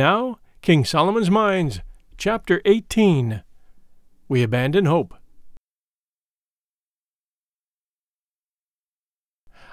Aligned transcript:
Now, 0.00 0.38
King 0.62 0.86
Solomon's 0.86 1.30
Mines, 1.30 1.80
Chapter 2.16 2.62
18 2.64 3.42
We 4.30 4.42
Abandon 4.42 4.86
Hope. 4.86 5.12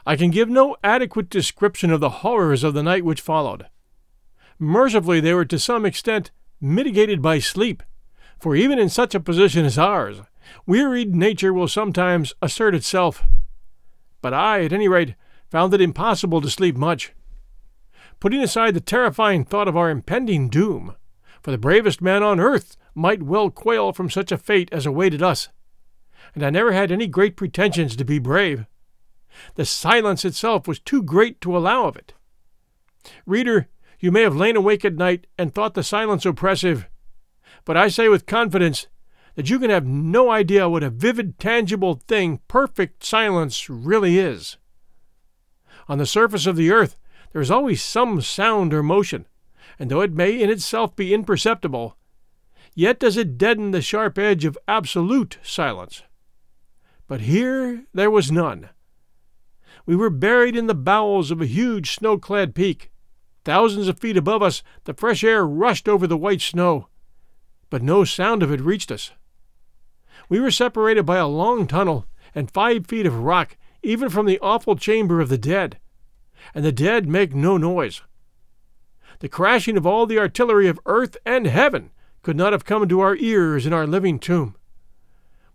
I 0.05 0.18
can 0.18 0.30
give 0.30 0.49
no 0.49 0.76
adequate 0.84 1.30
description 1.30 1.91
of 1.91 2.02
the 2.02 2.09
horrors 2.09 2.66
of 2.66 2.73
the 2.73 2.84
night 2.84 3.05
which 3.05 3.21
followed. 3.21 3.68
Mercifully, 4.59 5.21
they 5.21 5.34
were 5.34 5.45
to 5.45 5.58
some 5.58 5.85
extent 5.85 6.32
mitigated 6.59 7.21
by 7.21 7.40
sleep, 7.40 7.82
for 8.38 8.54
even 8.54 8.77
in 8.77 8.90
such 8.90 9.16
a 9.16 9.21
position 9.21 9.63
as 9.63 9.77
ours, 9.77 10.18
wearied 10.66 11.16
nature 11.16 11.54
will 11.54 11.70
sometimes 11.70 12.34
assert 12.41 12.76
itself. 12.76 13.23
But 14.21 14.34
I, 14.34 14.66
at 14.66 14.73
any 14.73 14.90
rate, 14.90 15.16
found 15.49 15.73
it 15.73 15.80
impossible 15.80 16.41
to 16.41 16.49
sleep 16.49 16.76
much. 16.76 17.13
Putting 18.20 18.41
aside 18.41 18.73
the 18.73 18.81
terrifying 18.81 19.45
thought 19.45 19.67
of 19.67 19.77
our 19.77 19.89
impending 19.89 20.49
doom, 20.49 20.95
for 21.41 21.52
the 21.52 21.57
bravest 21.57 22.02
man 22.02 22.23
on 22.23 22.40
earth 22.40 22.76
might 22.95 23.21
well 23.21 23.49
quail 23.49 23.93
from 23.93 24.09
such 24.09 24.31
a 24.31 24.38
fate 24.38 24.70
as 24.71 24.85
awaited 24.85 25.21
us, 25.21 25.49
and 26.34 26.43
I 26.43 26.49
never 26.49 26.71
had 26.71 26.91
any 26.91 27.07
great 27.07 27.38
pretensions 27.38 27.95
to 27.95 28.05
be 28.05 28.20
brave. 28.20 28.66
The 29.55 29.66
silence 29.66 30.26
itself 30.26 30.68
was 30.68 30.79
too 30.79 31.04
great 31.04 31.40
to 31.41 31.55
allow 31.55 31.85
of 31.85 31.95
it. 31.95 32.13
Reader, 33.26 33.70
you 33.99 34.12
may 34.12 34.23
have 34.23 34.35
lain 34.35 34.55
awake 34.55 34.84
at 34.84 34.95
night 34.95 35.27
and 35.38 35.54
thought 35.54 35.76
the 35.76 35.84
silence 35.84 36.26
oppressive, 36.26 36.88
but 37.65 37.77
I 37.77 37.88
say 37.88 38.10
with 38.10 38.26
confidence 38.26 38.88
that 39.35 39.49
you 39.49 39.60
can 39.60 39.70
have 39.70 39.85
no 39.85 40.32
idea 40.32 40.68
what 40.68 40.84
a 40.84 40.90
vivid, 40.90 41.38
tangible 41.38 42.01
thing 42.07 42.41
perfect 42.48 43.04
silence 43.04 43.70
really 43.70 44.18
is. 44.18 44.57
On 45.88 45.99
the 45.99 46.05
surface 46.07 46.48
of 46.48 46.55
the 46.55 46.71
earth, 46.71 46.98
there 47.38 47.43
is 47.43 47.52
always 47.52 47.84
some 47.84 48.20
sound 48.20 48.74
or 48.74 48.82
motion, 48.82 49.27
and 49.77 49.91
though 49.91 50.02
it 50.02 50.12
may 50.12 50.41
in 50.41 50.49
itself 50.49 50.96
be 50.96 51.13
imperceptible, 51.13 51.96
yet 52.74 52.99
does 52.99 53.16
it 53.16 53.38
deaden 53.38 53.70
the 53.70 53.79
sharp 53.79 54.18
edge 54.18 54.44
of 54.44 54.57
absolute 54.68 55.38
silence. 55.44 56.02
But 57.05 57.21
here 57.21 57.85
there 57.94 58.10
was 58.10 58.32
none. 58.32 58.70
We 59.85 59.96
were 59.96 60.10
buried 60.10 60.55
in 60.55 60.66
the 60.66 60.74
bowels 60.74 61.29
of 61.29 61.40
a 61.40 61.46
huge 61.46 61.91
snow 61.91 62.18
clad 62.18 62.55
peak. 62.55 62.90
Thousands 63.46 63.88
of 63.88 63.99
feet 63.99 64.18
above 64.18 64.41
us, 64.41 64.63
the 64.85 64.96
fresh 64.96 65.24
air 65.24 65.46
rushed 65.46 65.88
over 65.88 66.07
the 66.07 66.18
white 66.18 66.41
snow, 66.41 66.88
but 67.69 67.84
no 67.84 68.03
sound 68.03 68.41
of 68.41 68.51
it 68.51 68.62
reached 68.62 68.91
us. 68.91 69.12
We 70.28 70.40
were 70.40 70.50
separated 70.50 71.06
by 71.06 71.18
a 71.18 71.28
long 71.28 71.68
tunnel 71.68 72.07
and 72.34 72.50
five 72.50 72.88
feet 72.88 73.06
of 73.06 73.19
rock, 73.19 73.57
even 73.84 74.09
from 74.09 74.25
the 74.25 74.40
awful 74.40 74.75
chamber 74.75 75.22
of 75.22 75.29
the 75.29 75.38
dead 75.38 75.78
and 76.53 76.63
the 76.63 76.72
dead 76.72 77.07
make 77.07 77.34
no 77.34 77.57
noise. 77.57 78.02
The 79.19 79.30
crashing 79.30 79.78
of 79.78 79.85
all 79.85 80.06
the 80.06 80.19
artillery 80.19 80.68
of 80.68 80.79
earth 80.85 81.18
and 81.25 81.47
heaven 81.47 81.91
could 82.22 82.35
not 82.35 82.53
have 82.53 82.66
come 82.66 82.88
to 82.88 83.00
our 83.00 83.16
ears 83.16 83.66
in 83.66 83.74
our 83.74 83.88
living 83.88 84.19
tomb. 84.19 84.56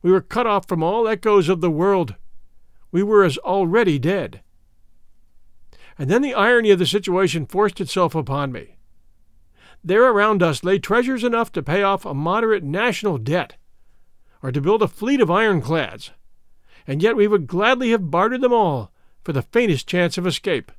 We 0.02 0.10
were 0.10 0.20
cut 0.20 0.46
off 0.46 0.66
from 0.66 0.82
all 0.82 1.06
echoes 1.06 1.48
of 1.48 1.60
the 1.60 1.70
world. 1.70 2.16
We 2.90 3.02
were 3.02 3.24
as 3.24 3.38
already 3.38 3.98
dead. 3.98 4.42
And 5.98 6.10
then 6.10 6.22
the 6.22 6.34
irony 6.34 6.70
of 6.70 6.78
the 6.78 6.86
situation 6.86 7.46
forced 7.46 7.80
itself 7.80 8.14
upon 8.14 8.50
me. 8.50 8.78
There 9.84 10.08
around 10.08 10.42
us 10.42 10.64
lay 10.64 10.78
treasures 10.78 11.24
enough 11.24 11.52
to 11.52 11.62
pay 11.62 11.82
off 11.82 12.04
a 12.04 12.14
moderate 12.14 12.64
national 12.64 13.18
debt, 13.18 13.56
or 14.42 14.50
to 14.52 14.60
build 14.60 14.82
a 14.82 14.88
fleet 14.88 15.20
of 15.20 15.30
ironclads, 15.30 16.10
and 16.86 17.02
yet 17.02 17.16
we 17.16 17.28
would 17.28 17.46
gladly 17.46 17.90
have 17.90 18.10
bartered 18.10 18.40
them 18.40 18.52
all 18.52 18.92
for 19.24 19.32
the 19.32 19.42
faintest 19.42 19.86
chance 19.86 20.18
of 20.18 20.26
escape. 20.26 20.72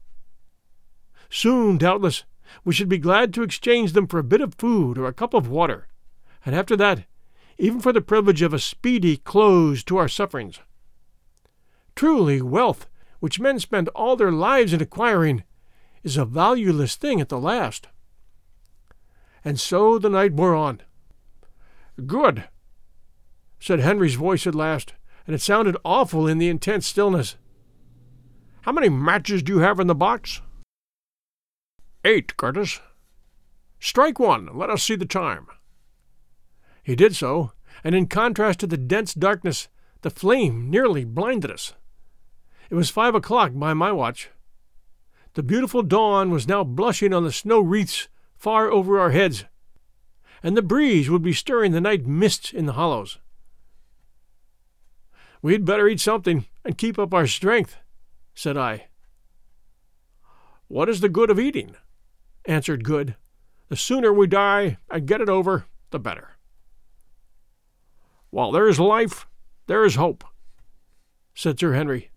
Soon, 1.35 1.79
doubtless, 1.79 2.25
we 2.63 2.75
should 2.75 2.87
be 2.87 2.99
glad 2.99 3.33
to 3.33 3.41
exchange 3.41 3.93
them 3.93 4.05
for 4.05 4.19
a 4.19 4.23
bit 4.23 4.39
of 4.39 4.53
food 4.53 4.99
or 4.99 5.07
a 5.07 5.13
cup 5.13 5.33
of 5.33 5.49
water, 5.49 5.87
and 6.45 6.53
after 6.53 6.77
that, 6.77 7.05
even 7.57 7.79
for 7.79 7.91
the 7.91 8.01
privilege 8.01 8.43
of 8.43 8.53
a 8.53 8.59
speedy 8.59 9.17
close 9.17 9.83
to 9.83 9.97
our 9.97 10.07
sufferings. 10.07 10.59
Truly, 11.95 12.39
wealth, 12.39 12.87
which 13.19 13.39
men 13.39 13.57
spend 13.57 13.89
all 13.89 14.15
their 14.15 14.31
lives 14.31 14.73
in 14.73 14.81
acquiring, 14.81 15.43
is 16.03 16.17
a 16.17 16.23
valueless 16.23 16.95
thing 16.95 17.19
at 17.19 17.29
the 17.29 17.39
last. 17.39 17.87
And 19.43 19.59
so 19.59 19.97
the 19.97 20.09
night 20.09 20.33
wore 20.33 20.53
on. 20.53 20.81
Good, 22.05 22.43
said 23.59 23.79
Henry's 23.79 24.15
voice 24.15 24.45
at 24.45 24.53
last, 24.53 24.93
and 25.25 25.33
it 25.33 25.41
sounded 25.41 25.77
awful 25.83 26.27
in 26.27 26.37
the 26.37 26.49
intense 26.49 26.85
stillness. 26.85 27.37
How 28.61 28.71
many 28.71 28.87
matches 28.87 29.41
do 29.41 29.53
you 29.53 29.59
have 29.59 29.79
in 29.79 29.87
the 29.87 29.95
box? 29.95 30.39
Eight, 32.05 32.35
Curtis. 32.35 32.81
Strike 33.79 34.19
one. 34.19 34.49
Let 34.53 34.69
us 34.69 34.83
see 34.83 34.95
the 34.95 35.05
time. 35.05 35.47
He 36.83 36.95
did 36.95 37.15
so, 37.15 37.53
and 37.81 37.95
in 37.95 38.07
contrast 38.07 38.59
to 38.59 38.67
the 38.67 38.77
dense 38.77 39.13
darkness, 39.13 39.69
the 40.01 40.09
flame 40.09 40.69
nearly 40.69 41.05
blinded 41.05 41.49
us. 41.49 41.73
It 42.69 42.75
was 42.75 42.89
five 42.89 43.15
o'clock 43.15 43.51
by 43.55 43.73
my 43.73 43.93
watch. 43.93 44.29
The 45.35 45.43
beautiful 45.43 45.81
dawn 45.81 46.29
was 46.29 46.47
now 46.47 46.65
blushing 46.65 47.13
on 47.13 47.23
the 47.23 47.31
snow 47.31 47.61
wreaths 47.61 48.09
far 48.35 48.69
over 48.69 48.99
our 48.99 49.11
heads, 49.11 49.45
and 50.43 50.57
the 50.57 50.61
breeze 50.61 51.09
would 51.09 51.23
be 51.23 51.33
stirring 51.33 51.71
the 51.71 51.79
night 51.79 52.05
mists 52.05 52.51
in 52.51 52.65
the 52.65 52.73
hollows. 52.73 53.19
We'd 55.41 55.65
better 55.65 55.87
eat 55.87 56.01
something 56.01 56.47
and 56.65 56.77
keep 56.77 56.99
up 56.99 57.13
our 57.13 57.27
strength, 57.27 57.77
said 58.35 58.57
I. 58.57 58.87
What 60.67 60.89
is 60.89 60.99
the 60.99 61.09
good 61.09 61.29
of 61.29 61.39
eating? 61.39 61.75
Answered 62.45 62.83
Good. 62.83 63.15
The 63.69 63.77
sooner 63.77 64.13
we 64.13 64.27
die 64.27 64.77
and 64.91 65.07
get 65.07 65.21
it 65.21 65.29
over, 65.29 65.65
the 65.91 65.99
better. 65.99 66.31
While 68.29 68.51
there 68.51 68.67
is 68.67 68.79
life, 68.79 69.27
there 69.67 69.85
is 69.85 69.95
hope, 69.95 70.23
said 71.33 71.59
Sir 71.59 71.73
Henry. 71.73 72.09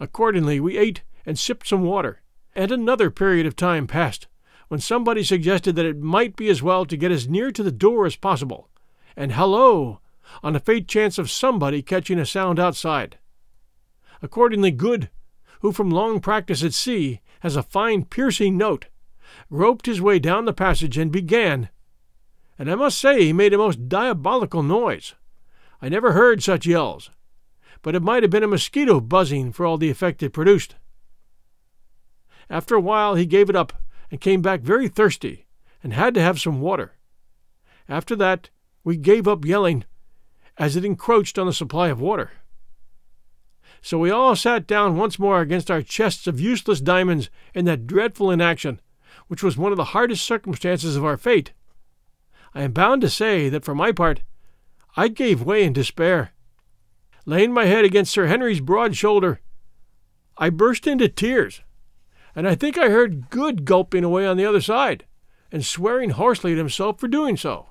Accordingly, 0.00 0.58
we 0.58 0.78
ate 0.78 1.02
and 1.24 1.38
sipped 1.38 1.68
some 1.68 1.82
water, 1.82 2.22
and 2.54 2.72
another 2.72 3.10
period 3.10 3.46
of 3.46 3.54
time 3.54 3.86
passed, 3.86 4.26
when 4.68 4.80
somebody 4.80 5.22
suggested 5.22 5.76
that 5.76 5.86
it 5.86 6.00
might 6.00 6.34
be 6.34 6.48
as 6.48 6.62
well 6.62 6.84
to 6.86 6.96
get 6.96 7.12
as 7.12 7.28
near 7.28 7.50
to 7.50 7.62
the 7.62 7.70
door 7.70 8.06
as 8.06 8.16
possible, 8.16 8.68
and 9.16 9.32
hallo, 9.32 10.00
on 10.42 10.54
the 10.54 10.60
faint 10.60 10.88
chance 10.88 11.18
of 11.18 11.30
somebody 11.30 11.82
catching 11.82 12.18
a 12.18 12.26
sound 12.26 12.58
outside. 12.58 13.18
Accordingly, 14.22 14.70
Good, 14.70 15.10
who 15.60 15.72
from 15.72 15.90
long 15.90 16.20
practice 16.20 16.64
at 16.64 16.74
sea 16.74 17.20
has 17.40 17.54
a 17.54 17.62
fine 17.62 18.04
piercing 18.04 18.56
note, 18.56 18.86
groped 19.50 19.86
his 19.86 20.00
way 20.00 20.18
down 20.18 20.44
the 20.44 20.52
passage 20.52 20.98
and 20.98 21.10
began. 21.10 21.68
And 22.58 22.70
I 22.70 22.74
must 22.74 22.98
say 22.98 23.22
he 23.22 23.32
made 23.32 23.52
a 23.52 23.58
most 23.58 23.88
diabolical 23.88 24.62
noise. 24.62 25.14
I 25.80 25.88
never 25.88 26.12
heard 26.12 26.42
such 26.42 26.66
yells, 26.66 27.10
but 27.82 27.94
it 27.94 28.02
might 28.02 28.22
have 28.22 28.30
been 28.30 28.44
a 28.44 28.48
mosquito 28.48 29.00
buzzing 29.00 29.52
for 29.52 29.66
all 29.66 29.78
the 29.78 29.90
effect 29.90 30.22
it 30.22 30.30
produced. 30.30 30.76
After 32.48 32.74
a 32.74 32.80
while 32.80 33.14
he 33.14 33.26
gave 33.26 33.50
it 33.50 33.56
up 33.56 33.72
and 34.10 34.20
came 34.20 34.42
back 34.42 34.60
very 34.60 34.88
thirsty 34.88 35.46
and 35.82 35.92
had 35.92 36.14
to 36.14 36.20
have 36.20 36.40
some 36.40 36.60
water. 36.60 36.92
After 37.88 38.14
that 38.16 38.50
we 38.84 38.96
gave 38.96 39.26
up 39.26 39.44
yelling, 39.44 39.84
as 40.58 40.76
it 40.76 40.84
encroached 40.84 41.38
on 41.38 41.46
the 41.46 41.52
supply 41.52 41.88
of 41.88 42.00
water. 42.00 42.30
So 43.80 43.98
we 43.98 44.10
all 44.10 44.36
sat 44.36 44.66
down 44.66 44.96
once 44.96 45.18
more 45.18 45.40
against 45.40 45.70
our 45.70 45.82
chests 45.82 46.26
of 46.28 46.40
useless 46.40 46.80
diamonds 46.80 47.30
in 47.52 47.64
that 47.64 47.86
dreadful 47.86 48.30
inaction, 48.30 48.80
which 49.32 49.42
was 49.42 49.56
one 49.56 49.72
of 49.72 49.78
the 49.78 49.96
hardest 49.96 50.26
circumstances 50.26 50.94
of 50.94 51.06
our 51.06 51.16
fate. 51.16 51.54
I 52.54 52.64
am 52.64 52.72
bound 52.72 53.00
to 53.00 53.08
say 53.08 53.48
that 53.48 53.64
for 53.64 53.74
my 53.74 53.90
part, 53.90 54.20
I 54.94 55.08
gave 55.08 55.40
way 55.40 55.64
in 55.64 55.72
despair. 55.72 56.32
Laying 57.24 57.50
my 57.50 57.64
head 57.64 57.86
against 57.86 58.12
Sir 58.12 58.26
Henry's 58.26 58.60
broad 58.60 58.94
shoulder, 58.94 59.40
I 60.36 60.50
burst 60.50 60.86
into 60.86 61.08
tears, 61.08 61.62
and 62.36 62.46
I 62.46 62.54
think 62.54 62.76
I 62.76 62.90
heard 62.90 63.30
Good 63.30 63.64
gulping 63.64 64.04
away 64.04 64.26
on 64.26 64.36
the 64.36 64.44
other 64.44 64.60
side, 64.60 65.06
and 65.50 65.64
swearing 65.64 66.10
hoarsely 66.10 66.52
at 66.52 66.58
himself 66.58 67.00
for 67.00 67.08
doing 67.08 67.38
so. 67.38 67.70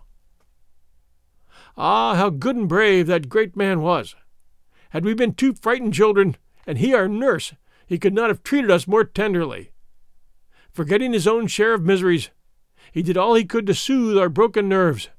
Ah, 1.77 2.15
how 2.15 2.31
good 2.31 2.55
and 2.55 2.67
brave 2.67 3.05
that 3.05 3.29
great 3.29 3.55
man 3.55 3.81
was! 3.81 4.15
Had 4.89 5.05
we 5.05 5.13
been 5.13 5.35
two 5.35 5.53
frightened 5.53 5.93
children, 5.93 6.37
and 6.65 6.79
he 6.79 6.95
our 6.95 7.07
nurse, 7.07 7.53
he 7.85 7.99
could 7.99 8.15
not 8.15 8.31
have 8.31 8.41
treated 8.41 8.71
us 8.71 8.87
more 8.87 9.03
tenderly. 9.03 9.70
Forgetting 10.73 11.13
his 11.13 11.27
own 11.27 11.47
share 11.47 11.73
of 11.73 11.83
miseries, 11.83 12.29
he 12.91 13.01
did 13.01 13.18
all 13.18 13.35
he 13.35 13.44
could 13.44 13.68
to 13.68 13.73
soothe 13.73 14.18
our 14.18 14.29
broken 14.29 14.69
nerves, 14.69 15.09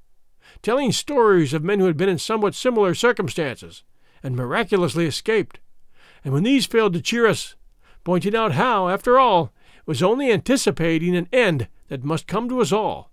telling 0.62 0.92
stories 0.92 1.52
of 1.52 1.62
men 1.62 1.78
who 1.78 1.86
had 1.86 1.96
been 1.96 2.08
in 2.08 2.18
somewhat 2.18 2.54
similar 2.54 2.94
circumstances 2.94 3.82
and 4.22 4.36
miraculously 4.36 5.06
escaped. 5.06 5.58
And 6.24 6.32
when 6.32 6.42
these 6.42 6.66
failed 6.66 6.94
to 6.94 7.02
cheer 7.02 7.26
us, 7.26 7.56
pointing 8.04 8.34
out 8.34 8.52
how, 8.52 8.88
after 8.88 9.18
all, 9.18 9.52
it 9.76 9.86
was 9.86 10.02
only 10.02 10.32
anticipating 10.32 11.16
an 11.16 11.28
end 11.32 11.68
that 11.88 12.04
must 12.04 12.26
come 12.26 12.48
to 12.48 12.60
us 12.60 12.72
all, 12.72 13.10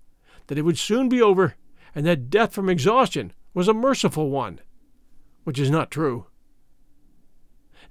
that 0.47 0.57
it 0.57 0.61
would 0.61 0.77
soon 0.77 1.09
be 1.09 1.21
over, 1.21 1.55
and 1.93 2.05
that 2.05 2.29
death 2.29 2.53
from 2.53 2.69
exhaustion 2.69 3.33
was 3.53 3.67
a 3.67 3.73
merciful 3.73 4.29
one, 4.29 4.59
which 5.43 5.59
is 5.59 5.69
not 5.69 5.91
true. 5.91 6.27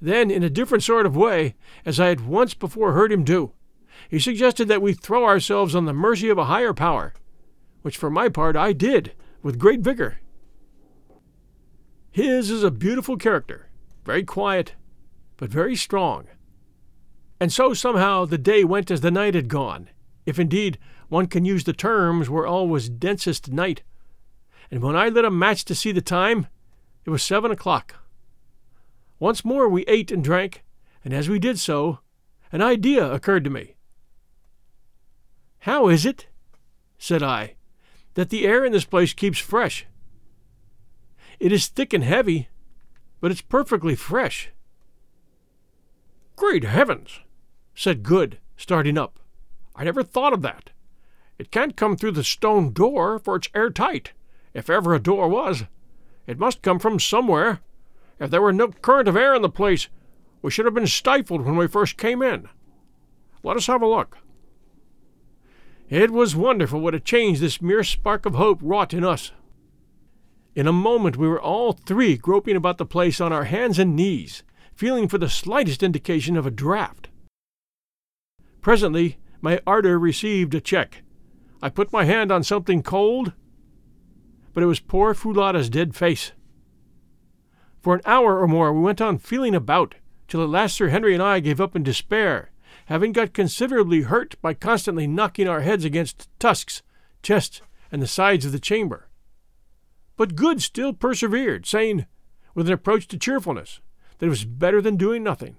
Then, 0.00 0.30
in 0.30 0.42
a 0.44 0.50
different 0.50 0.84
sort 0.84 1.06
of 1.06 1.16
way, 1.16 1.56
as 1.84 1.98
I 1.98 2.06
had 2.06 2.26
once 2.26 2.54
before 2.54 2.92
heard 2.92 3.12
him 3.12 3.24
do, 3.24 3.52
he 4.08 4.18
suggested 4.18 4.68
that 4.68 4.82
we 4.82 4.92
throw 4.92 5.24
ourselves 5.24 5.74
on 5.74 5.84
the 5.84 5.92
mercy 5.92 6.28
of 6.28 6.38
a 6.38 6.46
higher 6.46 6.72
power, 6.72 7.14
which 7.82 7.96
for 7.96 8.10
my 8.10 8.28
part 8.28 8.56
I 8.56 8.72
did 8.72 9.12
with 9.42 9.58
great 9.58 9.80
vigor. 9.80 10.18
His 12.10 12.50
is 12.50 12.64
a 12.64 12.70
beautiful 12.70 13.16
character, 13.16 13.68
very 14.04 14.24
quiet, 14.24 14.74
but 15.36 15.50
very 15.50 15.76
strong. 15.76 16.26
And 17.40 17.52
so 17.52 17.74
somehow 17.74 18.24
the 18.24 18.38
day 18.38 18.64
went 18.64 18.90
as 18.90 19.00
the 19.00 19.10
night 19.10 19.34
had 19.34 19.48
gone, 19.48 19.90
if 20.26 20.38
indeed 20.38 20.78
one 21.08 21.26
can 21.26 21.44
use 21.44 21.64
the 21.64 21.72
terms 21.72 22.28
where 22.28 22.46
all 22.46 22.68
was 22.68 22.88
densest 22.88 23.50
night. 23.50 23.82
And 24.70 24.82
when 24.82 24.96
I 24.96 25.08
lit 25.08 25.24
a 25.24 25.30
match 25.30 25.64
to 25.66 25.74
see 25.74 25.92
the 25.92 26.02
time, 26.02 26.48
it 27.04 27.10
was 27.10 27.22
seven 27.22 27.50
o'clock. 27.50 27.94
Once 29.18 29.44
more 29.44 29.68
we 29.68 29.84
ate 29.86 30.10
and 30.10 30.22
drank, 30.22 30.64
and 31.04 31.14
as 31.14 31.28
we 31.28 31.38
did 31.38 31.58
so, 31.58 32.00
an 32.52 32.62
idea 32.62 33.10
occurred 33.10 33.44
to 33.44 33.50
me. 33.50 33.76
How 35.68 35.88
is 35.88 36.06
it, 36.06 36.28
said 36.96 37.22
I, 37.22 37.56
that 38.14 38.30
the 38.30 38.46
air 38.46 38.64
in 38.64 38.72
this 38.72 38.86
place 38.86 39.12
keeps 39.12 39.38
fresh? 39.38 39.84
It 41.38 41.52
is 41.52 41.66
thick 41.66 41.92
and 41.92 42.02
heavy, 42.02 42.48
but 43.20 43.30
it's 43.30 43.42
perfectly 43.42 43.94
fresh. 43.94 44.48
Great 46.36 46.64
heavens, 46.64 47.20
said 47.74 48.02
Good, 48.02 48.38
starting 48.56 48.96
up. 48.96 49.20
I 49.76 49.84
never 49.84 50.02
thought 50.02 50.32
of 50.32 50.40
that. 50.40 50.70
It 51.38 51.50
can't 51.50 51.76
come 51.76 51.98
through 51.98 52.12
the 52.12 52.24
stone 52.24 52.72
door, 52.72 53.18
for 53.18 53.36
it's 53.36 53.50
airtight, 53.54 54.12
if 54.54 54.70
ever 54.70 54.94
a 54.94 54.98
door 54.98 55.28
was. 55.28 55.64
It 56.26 56.38
must 56.38 56.62
come 56.62 56.78
from 56.78 56.98
somewhere. 56.98 57.60
If 58.18 58.30
there 58.30 58.40
were 58.40 58.54
no 58.54 58.68
current 58.68 59.06
of 59.06 59.18
air 59.18 59.34
in 59.34 59.42
the 59.42 59.50
place, 59.50 59.88
we 60.40 60.50
should 60.50 60.64
have 60.64 60.72
been 60.72 60.86
stifled 60.86 61.42
when 61.42 61.58
we 61.58 61.68
first 61.68 61.98
came 61.98 62.22
in. 62.22 62.48
Let 63.42 63.58
us 63.58 63.66
have 63.66 63.82
a 63.82 63.86
look. 63.86 64.16
It 65.90 66.10
was 66.10 66.36
wonderful 66.36 66.80
what 66.80 66.94
a 66.94 67.00
change 67.00 67.40
this 67.40 67.62
mere 67.62 67.82
spark 67.82 68.26
of 68.26 68.34
hope 68.34 68.58
wrought 68.60 68.92
in 68.92 69.04
us. 69.04 69.32
In 70.54 70.66
a 70.66 70.72
moment 70.72 71.16
we 71.16 71.26
were 71.26 71.40
all 71.40 71.72
three 71.72 72.16
groping 72.18 72.56
about 72.56 72.76
the 72.76 72.84
place 72.84 73.22
on 73.22 73.32
our 73.32 73.44
hands 73.44 73.78
and 73.78 73.96
knees, 73.96 74.42
feeling 74.74 75.08
for 75.08 75.16
the 75.16 75.30
slightest 75.30 75.82
indication 75.82 76.36
of 76.36 76.46
a 76.46 76.50
draught. 76.50 77.08
Presently 78.60 79.18
my 79.40 79.60
ardor 79.66 79.98
received 79.98 80.54
a 80.54 80.60
check. 80.60 81.02
I 81.62 81.70
put 81.70 81.92
my 81.92 82.04
hand 82.04 82.30
on 82.30 82.42
something 82.42 82.82
cold, 82.82 83.32
but 84.52 84.62
it 84.62 84.66
was 84.66 84.80
poor 84.80 85.14
Foulata's 85.14 85.70
dead 85.70 85.96
face. 85.96 86.32
For 87.80 87.94
an 87.94 88.02
hour 88.04 88.38
or 88.38 88.46
more 88.46 88.74
we 88.74 88.82
went 88.82 89.00
on 89.00 89.16
feeling 89.16 89.54
about, 89.54 89.94
till 90.26 90.42
at 90.42 90.50
last 90.50 90.76
Sir 90.76 90.88
Henry 90.88 91.14
and 91.14 91.22
I 91.22 91.40
gave 91.40 91.62
up 91.62 91.74
in 91.74 91.82
despair, 91.82 92.50
having 92.88 93.12
got 93.12 93.34
considerably 93.34 94.00
hurt 94.00 94.40
by 94.40 94.54
constantly 94.54 95.06
knocking 95.06 95.46
our 95.46 95.60
heads 95.60 95.84
against 95.84 96.26
tusks, 96.38 96.82
chests, 97.22 97.60
and 97.92 98.00
the 98.00 98.06
sides 98.06 98.46
of 98.46 98.52
the 98.52 98.58
chamber. 98.58 99.08
But 100.16 100.34
Good 100.34 100.62
still 100.62 100.94
persevered, 100.94 101.66
saying, 101.66 102.06
with 102.54 102.66
an 102.66 102.72
approach 102.72 103.06
to 103.08 103.18
cheerfulness, 103.18 103.80
that 104.16 104.26
it 104.26 104.30
was 104.30 104.46
better 104.46 104.80
than 104.80 104.96
doing 104.96 105.22
nothing. 105.22 105.56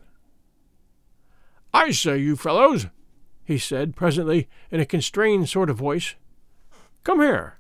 I 1.72 1.92
say, 1.92 2.18
you 2.18 2.36
fellows, 2.36 2.88
he 3.46 3.60
said 3.60 3.96
presently 3.96 4.50
in 4.72 4.80
a 4.80 4.86
constrained 4.86 5.50
sort 5.50 5.70
of 5.70 5.78
voice, 5.78 6.16
come 7.04 7.20
here. 7.20 7.60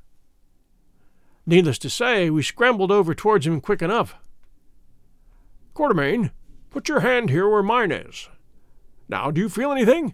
Needless 1.45 1.77
to 1.79 1.91
say, 1.91 2.31
we 2.31 2.41
scrambled 2.41 2.91
over 2.91 3.13
towards 3.13 3.45
him 3.45 3.61
quick 3.61 3.83
enough. 3.83 4.15
Quatermain, 5.75 6.31
put 6.71 6.89
your 6.89 7.01
hand 7.01 7.29
here 7.29 7.47
where 7.47 7.61
mine 7.61 7.91
is. 7.91 8.29
Now, 9.09 9.31
do 9.31 9.41
you 9.41 9.49
feel 9.49 9.71
anything? 9.71 10.13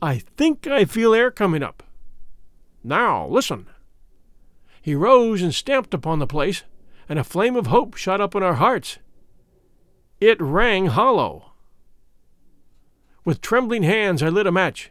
I 0.00 0.18
think 0.18 0.66
I 0.66 0.84
feel 0.84 1.14
air 1.14 1.30
coming 1.30 1.62
up. 1.62 1.82
Now, 2.84 3.26
listen. 3.26 3.66
He 4.80 4.94
rose 4.94 5.42
and 5.42 5.54
stamped 5.54 5.92
upon 5.94 6.20
the 6.20 6.26
place, 6.26 6.62
and 7.08 7.18
a 7.18 7.24
flame 7.24 7.56
of 7.56 7.66
hope 7.66 7.96
shot 7.96 8.20
up 8.20 8.34
in 8.34 8.42
our 8.42 8.54
hearts. 8.54 8.98
It 10.20 10.40
rang 10.40 10.86
hollow. 10.86 11.52
With 13.24 13.40
trembling 13.40 13.82
hands, 13.82 14.22
I 14.22 14.28
lit 14.28 14.46
a 14.46 14.52
match. 14.52 14.90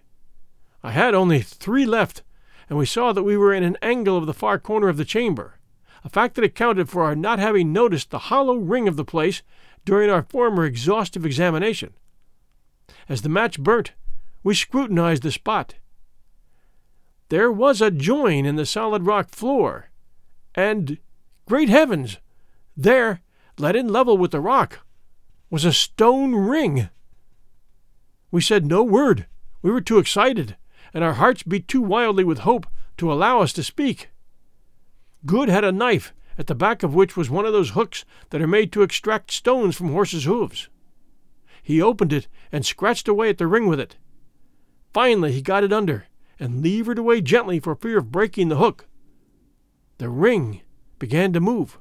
I 0.84 0.92
had 0.92 1.14
only 1.14 1.42
three 1.42 1.86
left, 1.86 2.24
and 2.70 2.78
we 2.78 2.86
saw 2.86 3.14
that 3.14 3.24
we 3.24 3.38
were 3.38 3.54
in 3.54 3.64
an 3.64 3.78
angle 3.82 4.18
of 4.18 4.26
the 4.26 4.34
far 4.34 4.60
corner 4.60 4.88
of 4.88 4.98
the 4.98 5.06
chamber, 5.06 5.60
a 6.04 6.10
fact 6.10 6.36
that 6.36 6.44
accounted 6.44 6.90
for 6.90 7.04
our 7.04 7.16
not 7.16 7.40
having 7.40 7.72
noticed 7.72 8.10
the 8.10 8.20
hollow 8.20 8.56
ring 8.56 8.88
of 8.88 8.96
the 8.96 9.06
place 9.06 9.42
during 9.84 10.10
our 10.10 10.24
former 10.24 10.66
exhaustive 10.66 11.26
examination. 11.26 11.94
As 13.12 13.24
the 13.24 13.28
match 13.28 13.60
burnt, 13.60 13.92
we 14.42 14.56
scrutinized 14.56 15.24
the 15.24 15.34
spot. 15.34 15.76
There 17.28 17.52
was 17.52 17.82
a 17.82 17.92
join 17.92 18.46
in 18.46 18.56
the 18.56 18.66
solid 18.66 19.06
rock 19.06 19.32
floor. 19.32 19.90
And, 20.56 20.98
great 21.46 21.68
heavens! 21.68 22.20
There, 22.78 23.20
let 23.58 23.76
in 23.76 23.90
level 23.90 24.18
with 24.18 24.32
the 24.32 24.40
rock, 24.40 24.86
was 25.50 25.66
a 25.66 25.74
stone 25.74 26.36
ring. 26.36 26.88
We 28.32 28.40
said 28.40 28.66
no 28.66 28.82
word. 28.82 29.26
We 29.62 29.72
were 29.72 29.82
too 29.82 29.98
excited, 29.98 30.56
and 30.94 31.04
our 31.04 31.16
hearts 31.16 31.44
beat 31.44 31.68
too 31.68 31.82
wildly 31.82 32.24
with 32.24 32.48
hope 32.48 32.66
to 32.96 33.12
allow 33.12 33.42
us 33.42 33.52
to 33.54 33.64
speak. 33.64 34.10
Good 35.26 35.50
had 35.50 35.66
a 35.66 35.74
knife, 35.74 36.14
at 36.38 36.48
the 36.48 36.56
back 36.56 36.82
of 36.82 36.96
which 36.96 37.18
was 37.18 37.30
one 37.30 37.46
of 37.46 37.52
those 37.52 37.72
hooks 37.72 38.06
that 38.30 38.42
are 38.42 38.48
made 38.48 38.72
to 38.72 38.84
extract 38.84 39.32
stones 39.32 39.76
from 39.76 39.92
horses' 39.92 40.24
hoofs. 40.24 40.70
He 41.62 41.82
opened 41.82 42.14
it 42.14 42.28
and 42.52 42.66
scratched 42.66 43.08
away 43.08 43.30
at 43.30 43.38
the 43.38 43.48
ring 43.48 43.68
with 43.68 43.80
it. 43.80 43.98
Finally, 44.94 45.34
he 45.34 45.42
got 45.42 45.64
it 45.64 45.72
under, 45.72 46.06
and 46.40 46.64
levered 46.64 46.98
away 46.98 47.22
gently 47.22 47.60
for 47.60 47.76
fear 47.76 48.00
of 48.00 48.12
breaking 48.12 48.50
the 48.50 48.58
hook. 48.58 48.88
The 50.00 50.10
ring 50.10 50.62
began 51.00 51.34
to 51.34 51.40
move. 51.40 51.78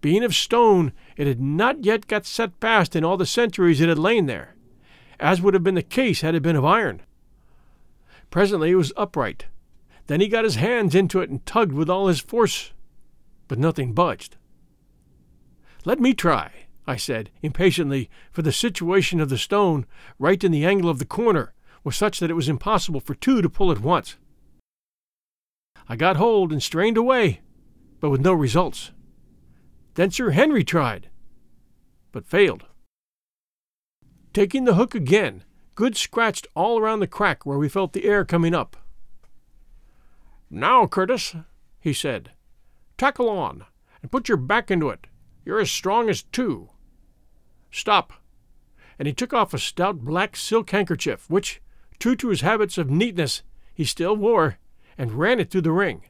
Being 0.00 0.22
of 0.22 0.34
stone, 0.34 0.92
it 1.16 1.26
had 1.26 1.40
not 1.40 1.84
yet 1.84 2.06
got 2.06 2.26
set 2.26 2.52
fast 2.60 2.94
in 2.94 3.04
all 3.04 3.16
the 3.16 3.26
centuries 3.26 3.80
it 3.80 3.88
had 3.88 3.98
lain 3.98 4.26
there, 4.26 4.54
as 5.18 5.40
would 5.40 5.54
have 5.54 5.64
been 5.64 5.74
the 5.74 5.82
case 5.82 6.20
had 6.20 6.34
it 6.34 6.42
been 6.42 6.56
of 6.56 6.64
iron. 6.64 7.02
Presently 8.30 8.70
it 8.70 8.76
was 8.76 8.92
upright. 8.96 9.46
Then 10.06 10.20
he 10.20 10.28
got 10.28 10.44
his 10.44 10.56
hands 10.56 10.94
into 10.94 11.20
it 11.20 11.30
and 11.30 11.44
tugged 11.46 11.72
with 11.72 11.90
all 11.90 12.06
his 12.06 12.20
force, 12.20 12.72
but 13.48 13.58
nothing 13.58 13.92
budged. 13.92 14.36
Let 15.84 15.98
me 15.98 16.14
try, 16.14 16.65
I 16.86 16.96
said 16.96 17.30
impatiently, 17.42 18.08
for 18.30 18.42
the 18.42 18.52
situation 18.52 19.20
of 19.20 19.28
the 19.28 19.38
stone, 19.38 19.86
right 20.18 20.42
in 20.42 20.52
the 20.52 20.64
angle 20.64 20.88
of 20.88 20.98
the 20.98 21.04
corner, 21.04 21.52
was 21.82 21.96
such 21.96 22.20
that 22.20 22.30
it 22.30 22.34
was 22.34 22.48
impossible 22.48 23.00
for 23.00 23.14
two 23.14 23.42
to 23.42 23.50
pull 23.50 23.72
at 23.72 23.80
once. 23.80 24.16
I 25.88 25.96
got 25.96 26.16
hold 26.16 26.52
and 26.52 26.62
strained 26.62 26.96
away, 26.96 27.40
but 28.00 28.10
with 28.10 28.20
no 28.20 28.32
results. 28.32 28.92
Then 29.94 30.10
Sir 30.10 30.30
Henry 30.30 30.64
tried, 30.64 31.08
but 32.12 32.26
failed. 32.26 32.64
Taking 34.32 34.64
the 34.64 34.74
hook 34.74 34.94
again, 34.94 35.44
Good 35.76 35.94
scratched 35.94 36.46
all 36.54 36.78
around 36.78 37.00
the 37.00 37.06
crack 37.06 37.44
where 37.44 37.58
we 37.58 37.68
felt 37.68 37.92
the 37.92 38.06
air 38.06 38.24
coming 38.24 38.54
up. 38.54 38.78
Now, 40.48 40.86
Curtis, 40.86 41.36
he 41.78 41.92
said, 41.92 42.30
tackle 42.96 43.28
on 43.28 43.66
and 44.00 44.10
put 44.10 44.26
your 44.26 44.38
back 44.38 44.70
into 44.70 44.88
it. 44.88 45.06
You're 45.44 45.60
as 45.60 45.70
strong 45.70 46.08
as 46.08 46.22
two. 46.22 46.70
Stop. 47.70 48.12
And 48.98 49.06
he 49.06 49.14
took 49.14 49.32
off 49.32 49.52
a 49.52 49.58
stout 49.58 49.98
black 50.00 50.36
silk 50.36 50.70
handkerchief, 50.70 51.28
which, 51.28 51.60
true 51.98 52.16
to 52.16 52.28
his 52.28 52.40
habits 52.40 52.78
of 52.78 52.90
neatness, 52.90 53.42
he 53.74 53.84
still 53.84 54.16
wore, 54.16 54.58
and 54.96 55.12
ran 55.12 55.40
it 55.40 55.50
through 55.50 55.62
the 55.62 55.72
ring. 55.72 56.02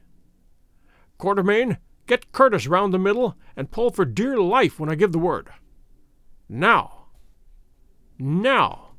Quatermain, 1.19 1.77
get 2.05 2.31
Curtis 2.31 2.67
round 2.67 2.93
the 2.93 2.99
middle 2.99 3.35
and 3.55 3.71
pull 3.71 3.89
for 3.89 4.05
dear 4.05 4.37
life 4.37 4.79
when 4.79 4.89
I 4.89 4.95
give 4.95 5.11
the 5.11 5.19
word. 5.19 5.49
Now. 6.47 7.07
Now. 8.17 8.91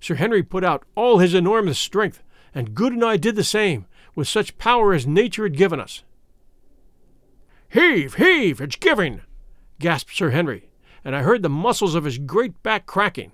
Sir 0.00 0.14
Henry 0.14 0.42
put 0.42 0.64
out 0.64 0.84
all 0.94 1.18
his 1.18 1.34
enormous 1.34 1.78
strength, 1.78 2.22
and 2.54 2.74
Good 2.74 2.92
and 2.92 3.04
I 3.04 3.16
did 3.16 3.36
the 3.36 3.44
same, 3.44 3.86
with 4.14 4.28
such 4.28 4.58
power 4.58 4.92
as 4.92 5.06
nature 5.06 5.44
had 5.44 5.56
given 5.56 5.80
us. 5.80 6.02
Heave, 7.70 8.14
heave, 8.14 8.60
it's 8.60 8.76
giving, 8.76 9.20
gasped 9.78 10.14
Sir 10.14 10.30
Henry, 10.30 10.69
and 11.04 11.16
I 11.16 11.22
heard 11.22 11.42
the 11.42 11.48
muscles 11.48 11.94
of 11.94 12.04
his 12.04 12.18
great 12.18 12.62
back 12.62 12.86
cracking. 12.86 13.32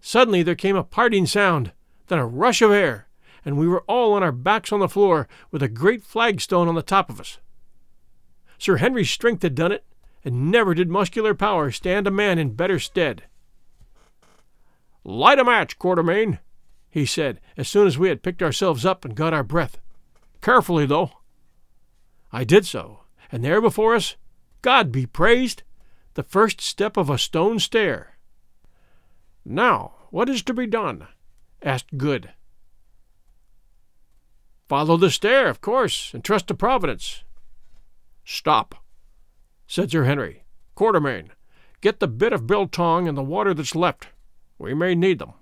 Suddenly 0.00 0.42
there 0.42 0.54
came 0.54 0.76
a 0.76 0.84
parting 0.84 1.26
sound, 1.26 1.72
then 2.08 2.18
a 2.18 2.26
rush 2.26 2.62
of 2.62 2.70
air, 2.70 3.08
and 3.44 3.56
we 3.56 3.68
were 3.68 3.82
all 3.82 4.12
on 4.14 4.22
our 4.22 4.32
backs 4.32 4.72
on 4.72 4.80
the 4.80 4.88
floor 4.88 5.28
with 5.50 5.62
a 5.62 5.68
great 5.68 6.02
flagstone 6.02 6.68
on 6.68 6.74
the 6.74 6.82
top 6.82 7.10
of 7.10 7.20
us. 7.20 7.38
Sir 8.58 8.76
Henry's 8.76 9.10
strength 9.10 9.42
had 9.42 9.54
done 9.54 9.72
it, 9.72 9.84
and 10.24 10.50
never 10.50 10.74
did 10.74 10.90
muscular 10.90 11.34
power 11.34 11.70
stand 11.70 12.06
a 12.06 12.10
man 12.10 12.38
in 12.38 12.54
better 12.54 12.78
stead. 12.78 13.24
Light 15.02 15.38
a 15.38 15.44
match, 15.44 15.78
Quatermain, 15.78 16.40
he 16.90 17.06
said, 17.06 17.40
as 17.56 17.68
soon 17.68 17.86
as 17.86 17.96
we 17.96 18.08
had 18.08 18.22
picked 18.22 18.42
ourselves 18.42 18.84
up 18.84 19.04
and 19.04 19.14
got 19.14 19.32
our 19.32 19.44
breath. 19.44 19.78
Carefully, 20.42 20.86
though. 20.86 21.10
I 22.32 22.44
did 22.44 22.66
so, 22.66 23.00
and 23.32 23.44
there 23.44 23.60
before 23.60 23.94
us, 23.94 24.16
God 24.60 24.92
be 24.92 25.06
praised, 25.06 25.62
the 26.20 26.24
first 26.28 26.60
step 26.60 26.98
of 26.98 27.08
a 27.08 27.16
stone 27.16 27.58
stair. 27.58 28.18
Now, 29.42 29.94
what 30.10 30.28
is 30.28 30.42
to 30.42 30.52
be 30.52 30.66
done? 30.66 31.08
asked 31.62 31.96
Good. 31.96 32.34
Follow 34.68 34.98
the 34.98 35.10
stair, 35.10 35.48
of 35.48 35.62
course, 35.62 36.12
and 36.12 36.22
trust 36.22 36.48
to 36.48 36.54
Providence. 36.54 37.24
Stop, 38.22 38.84
said 39.66 39.90
Sir 39.90 40.04
Henry. 40.04 40.44
Quatermain, 40.76 41.30
get 41.80 42.00
the 42.00 42.06
bit 42.06 42.34
of 42.34 42.46
biltong 42.46 43.08
and 43.08 43.16
the 43.16 43.22
water 43.22 43.54
that's 43.54 43.74
left. 43.74 44.08
We 44.58 44.74
may 44.74 44.94
need 44.94 45.20
them. 45.20 45.32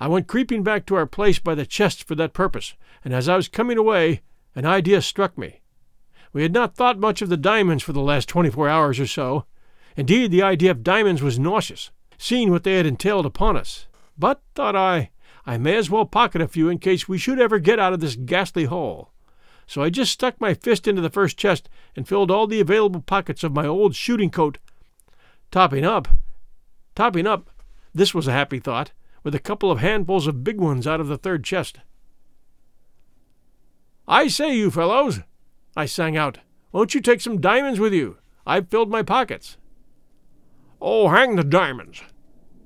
I 0.00 0.08
went 0.08 0.26
creeping 0.26 0.62
back 0.62 0.86
to 0.86 0.96
our 0.96 1.06
place 1.06 1.38
by 1.38 1.54
the 1.54 1.66
chest 1.66 2.08
for 2.08 2.14
that 2.14 2.32
purpose, 2.32 2.72
and 3.04 3.12
as 3.12 3.28
I 3.28 3.36
was 3.36 3.48
coming 3.48 3.76
away, 3.76 4.22
an 4.54 4.64
idea 4.64 5.02
struck 5.02 5.36
me. 5.36 5.60
We 6.34 6.42
had 6.42 6.52
not 6.52 6.74
thought 6.74 6.98
much 6.98 7.22
of 7.22 7.30
the 7.30 7.36
diamonds 7.36 7.82
for 7.82 7.92
the 7.92 8.00
last 8.00 8.28
twenty 8.28 8.50
four 8.50 8.68
hours 8.68 9.00
or 9.00 9.06
so. 9.06 9.46
Indeed, 9.96 10.32
the 10.32 10.42
idea 10.42 10.72
of 10.72 10.82
diamonds 10.82 11.22
was 11.22 11.38
nauseous, 11.38 11.90
seeing 12.18 12.50
what 12.50 12.64
they 12.64 12.74
had 12.74 12.84
entailed 12.84 13.24
upon 13.24 13.56
us. 13.56 13.86
But, 14.18 14.42
thought 14.56 14.74
I, 14.74 15.10
I 15.46 15.58
may 15.58 15.76
as 15.76 15.88
well 15.88 16.04
pocket 16.04 16.42
a 16.42 16.48
few 16.48 16.68
in 16.68 16.78
case 16.78 17.08
we 17.08 17.18
should 17.18 17.38
ever 17.38 17.60
get 17.60 17.78
out 17.78 17.92
of 17.92 18.00
this 18.00 18.16
ghastly 18.16 18.64
hole. 18.64 19.12
So 19.68 19.80
I 19.80 19.90
just 19.90 20.12
stuck 20.12 20.40
my 20.40 20.54
fist 20.54 20.88
into 20.88 21.00
the 21.00 21.08
first 21.08 21.38
chest 21.38 21.68
and 21.94 22.06
filled 22.06 22.32
all 22.32 22.48
the 22.48 22.60
available 22.60 23.00
pockets 23.00 23.44
of 23.44 23.54
my 23.54 23.66
old 23.66 23.94
shooting 23.94 24.30
coat, 24.30 24.58
topping 25.52 25.84
up, 25.84 26.08
topping 26.96 27.28
up, 27.28 27.48
this 27.94 28.12
was 28.12 28.26
a 28.26 28.32
happy 28.32 28.58
thought, 28.58 28.90
with 29.22 29.36
a 29.36 29.40
couple 29.40 29.70
of 29.70 29.78
handfuls 29.78 30.26
of 30.26 30.42
big 30.42 30.58
ones 30.58 30.86
out 30.86 31.00
of 31.00 31.06
the 31.06 31.16
third 31.16 31.44
chest. 31.44 31.78
I 34.08 34.26
say, 34.26 34.56
you 34.56 34.72
fellows, 34.72 35.20
I 35.76 35.86
sang 35.86 36.16
out, 36.16 36.38
won't 36.72 36.94
you 36.94 37.00
take 37.00 37.20
some 37.20 37.40
diamonds 37.40 37.80
with 37.80 37.92
you? 37.92 38.18
I've 38.46 38.68
filled 38.68 38.90
my 38.90 39.02
pockets. 39.02 39.56
Oh, 40.80 41.08
hang 41.08 41.36
the 41.36 41.44
diamonds, 41.44 42.02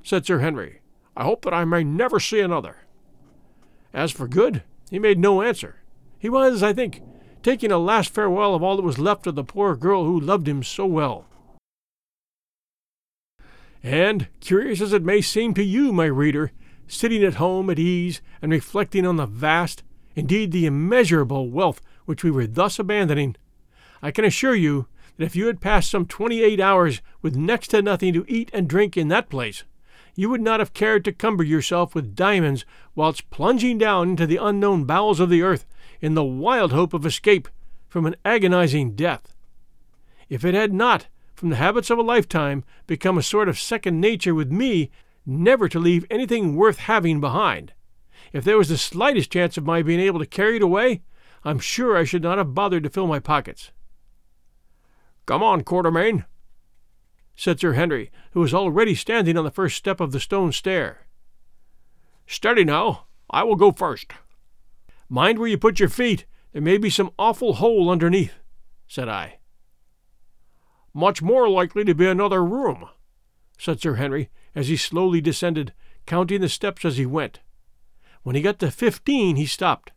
said 0.03 0.27
Sir 0.27 0.41
Henry. 0.41 0.81
I 1.17 1.25
hope 1.25 1.43
that 1.43 1.55
I 1.55 1.65
may 1.65 1.85
never 1.85 2.21
see 2.21 2.41
another. 2.41 2.79
As 3.93 4.13
for 4.13 4.29
Good, 4.29 4.63
he 4.91 4.99
made 4.99 5.19
no 5.19 5.43
answer. 5.43 5.83
He 6.19 6.29
was, 6.29 6.63
I 6.63 6.73
think, 6.73 7.01
taking 7.43 7.71
a 7.71 7.79
last 7.79 8.11
farewell 8.11 8.55
of 8.55 8.63
all 8.63 8.77
that 8.77 8.83
was 8.83 8.99
left 8.99 9.27
of 9.27 9.35
the 9.35 9.45
poor 9.45 9.77
girl 9.77 10.05
who 10.05 10.19
loved 10.19 10.49
him 10.49 10.63
so 10.63 10.85
well. 10.87 11.27
And, 13.83 14.29
curious 14.41 14.81
as 14.81 14.93
it 14.93 15.05
may 15.05 15.21
seem 15.21 15.55
to 15.55 15.63
you, 15.63 15.93
my 15.93 16.07
reader, 16.07 16.51
sitting 16.87 17.23
at 17.23 17.35
home 17.35 17.71
at 17.71 17.79
ease 17.79 18.21
and 18.43 18.51
reflecting 18.51 19.07
on 19.07 19.17
the 19.17 19.27
vast, 19.27 19.83
indeed 20.17 20.51
the 20.51 20.67
immeasurable, 20.67 21.49
wealth 21.49 21.81
which 22.09 22.25
we 22.25 22.31
were 22.31 22.47
thus 22.47 22.79
abandoning, 22.79 23.37
I 24.01 24.11
can 24.11 24.25
assure 24.25 24.55
you 24.55 24.87
that 25.19 25.27
if 25.27 25.37
you 25.37 25.47
had 25.47 25.61
passed 25.61 25.91
some 25.91 26.07
twenty 26.07 26.43
eight 26.43 26.59
hours 26.59 27.03
with 27.21 27.37
next 27.37 27.69
to 27.69 27.83
nothing 27.83 28.15
to 28.15 28.25
eat 28.27 28.51
and 28.55 28.67
drink 28.67 28.97
in 28.97 29.09
that 29.09 29.29
place, 29.29 29.65
you 30.15 30.31
would 30.31 30.41
not 30.41 30.59
have 30.59 30.73
cared 30.73 31.05
to 31.05 31.13
cumber 31.13 31.45
yourself 31.45 31.95
with 31.95 32.17
diamonds 32.17 32.65
whilst 32.95 33.29
plunging 33.29 33.77
down 33.77 34.09
into 34.09 34.27
the 34.27 34.39
unknown 34.39 34.85
bowels 34.85 35.21
of 35.21 35.29
the 35.29 35.43
earth 35.43 35.67
in 36.01 36.15
the 36.15 36.25
wild 36.25 36.73
hope 36.73 36.95
of 36.95 37.05
escape 37.05 37.47
from 37.89 38.07
an 38.07 38.17
agonizing 38.25 38.95
death. 38.95 39.35
If 40.31 40.47
it 40.47 40.55
had 40.55 40.73
not, 40.73 41.09
from 41.35 41.51
the 41.51 41.57
habits 41.57 41.91
of 41.91 41.99
a 41.99 42.03
lifetime, 42.03 42.65
become 42.87 43.19
a 43.19 43.23
sort 43.23 43.51
of 43.51 43.59
second 43.59 44.01
nature 44.01 44.35
with 44.35 44.51
me 44.51 44.91
never 45.27 45.69
to 45.69 45.79
leave 45.79 46.07
anything 46.09 46.57
worth 46.57 46.79
having 46.79 47.21
behind, 47.21 47.75
if 48.33 48.45
there 48.45 48.57
was 48.57 48.71
the 48.71 48.79
slightest 48.79 49.31
chance 49.31 49.59
of 49.59 49.67
my 49.67 49.83
being 49.83 50.01
able 50.01 50.19
to 50.21 50.27
carry 50.27 50.57
it 50.57 50.63
away, 50.63 51.03
I'm 51.45 51.59
sure 51.59 51.97
I 51.97 52.05
should 52.05 52.23
not 52.23 52.39
have 52.39 52.55
bothered 52.55 52.83
to 52.85 52.91
fill 52.91 53.07
my 53.07 53.19
pockets. 53.19 53.73
Come 55.27 55.43
on, 55.43 55.63
Quatermain, 55.63 56.25
said 57.37 57.61
Sir 57.61 57.75
Henry, 57.75 58.11
who 58.33 58.41
was 58.41 58.55
already 58.55 58.95
standing 58.95 59.37
on 59.37 59.45
the 59.45 59.51
first 59.51 59.77
step 59.77 60.01
of 60.01 60.13
the 60.13 60.21
stone 60.21 60.53
stair. 60.53 61.07
Steady 62.27 62.65
now. 62.65 63.05
I 63.31 63.45
will 63.45 63.57
go 63.57 63.73
first. 63.73 64.13
Mind 65.09 65.39
where 65.39 65.49
you 65.49 65.59
put 65.59 65.81
your 65.81 65.91
feet. 65.91 66.25
There 66.53 66.63
may 66.63 66.79
be 66.79 66.89
some 66.89 67.11
awful 67.19 67.55
hole 67.55 67.91
underneath, 67.91 68.33
said 68.87 69.09
I. 69.09 69.39
Much 70.95 71.21
more 71.21 71.49
likely 71.49 71.85
to 71.85 71.95
be 71.95 72.07
another 72.07 72.43
room, 72.43 72.89
said 73.59 73.81
Sir 73.81 73.97
Henry, 73.97 74.31
as 74.55 74.69
he 74.69 74.77
slowly 74.77 75.21
descended, 75.21 75.75
counting 76.07 76.41
the 76.41 76.49
steps 76.49 76.87
as 76.87 76.97
he 76.97 77.05
went. 77.05 77.41
When 78.23 78.35
he 78.35 78.41
got 78.41 78.59
to 78.61 78.71
fifteen, 78.71 79.37
he 79.37 79.45
stopped. 79.45 79.93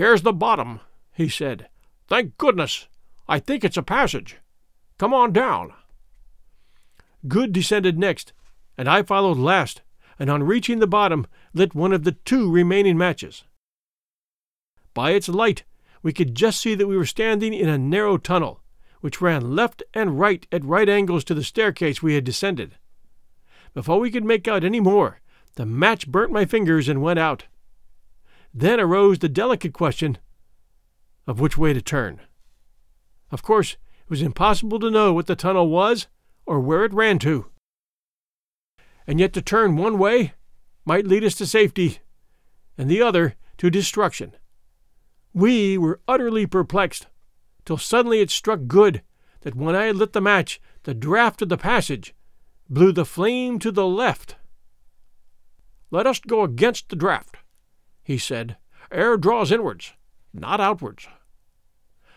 Here's 0.00 0.22
the 0.22 0.32
bottom, 0.32 0.80
he 1.12 1.28
said. 1.28 1.68
Thank 2.08 2.38
goodness! 2.38 2.88
I 3.28 3.38
think 3.38 3.62
it's 3.62 3.76
a 3.76 3.82
passage. 3.82 4.38
Come 4.96 5.12
on 5.12 5.30
down. 5.30 5.74
Good 7.28 7.52
descended 7.52 7.98
next, 7.98 8.32
and 8.78 8.88
I 8.88 9.02
followed 9.02 9.36
last, 9.36 9.82
and 10.18 10.30
on 10.30 10.42
reaching 10.44 10.78
the 10.78 10.86
bottom 10.86 11.26
lit 11.52 11.74
one 11.74 11.92
of 11.92 12.04
the 12.04 12.12
two 12.12 12.50
remaining 12.50 12.96
matches. 12.96 13.44
By 14.94 15.10
its 15.10 15.28
light, 15.28 15.64
we 16.02 16.14
could 16.14 16.34
just 16.34 16.62
see 16.62 16.74
that 16.74 16.86
we 16.86 16.96
were 16.96 17.04
standing 17.04 17.52
in 17.52 17.68
a 17.68 17.76
narrow 17.76 18.16
tunnel, 18.16 18.62
which 19.02 19.20
ran 19.20 19.54
left 19.54 19.82
and 19.92 20.18
right 20.18 20.46
at 20.50 20.64
right 20.64 20.88
angles 20.88 21.24
to 21.24 21.34
the 21.34 21.44
staircase 21.44 22.02
we 22.02 22.14
had 22.14 22.24
descended. 22.24 22.78
Before 23.74 24.00
we 24.00 24.10
could 24.10 24.24
make 24.24 24.48
out 24.48 24.64
any 24.64 24.80
more, 24.80 25.20
the 25.56 25.66
match 25.66 26.08
burnt 26.08 26.32
my 26.32 26.46
fingers 26.46 26.88
and 26.88 27.02
went 27.02 27.18
out. 27.18 27.48
Then 28.52 28.80
arose 28.80 29.18
the 29.18 29.28
delicate 29.28 29.72
question 29.72 30.18
of 31.26 31.38
which 31.40 31.56
way 31.56 31.72
to 31.72 31.80
turn. 31.80 32.20
Of 33.30 33.42
course, 33.42 33.76
it 34.02 34.10
was 34.10 34.22
impossible 34.22 34.80
to 34.80 34.90
know 34.90 35.12
what 35.12 35.26
the 35.26 35.36
tunnel 35.36 35.68
was 35.68 36.08
or 36.46 36.58
where 36.58 36.84
it 36.84 36.92
ran 36.92 37.18
to. 37.20 37.46
And 39.06 39.20
yet 39.20 39.32
to 39.34 39.42
turn 39.42 39.76
one 39.76 39.98
way 39.98 40.34
might 40.84 41.06
lead 41.06 41.24
us 41.24 41.34
to 41.36 41.46
safety, 41.46 41.98
and 42.76 42.90
the 42.90 43.02
other 43.02 43.36
to 43.58 43.70
destruction. 43.70 44.32
We 45.32 45.78
were 45.78 46.00
utterly 46.08 46.46
perplexed, 46.46 47.06
till 47.64 47.78
suddenly 47.78 48.20
it 48.20 48.30
struck 48.30 48.60
Good 48.66 49.02
that 49.42 49.54
when 49.54 49.76
I 49.76 49.84
had 49.84 49.96
lit 49.96 50.12
the 50.12 50.20
match, 50.20 50.60
the 50.82 50.94
draught 50.94 51.40
of 51.42 51.48
the 51.48 51.56
passage 51.56 52.14
blew 52.68 52.90
the 52.92 53.04
flame 53.04 53.58
to 53.60 53.70
the 53.70 53.86
left. 53.86 54.36
Let 55.90 56.06
us 56.06 56.18
go 56.20 56.42
against 56.42 56.88
the 56.88 56.96
draught, 56.96 57.36
he 58.10 58.18
said. 58.18 58.56
Air 58.90 59.16
draws 59.16 59.52
inwards, 59.52 59.92
not 60.34 60.60
outwards. 60.60 61.06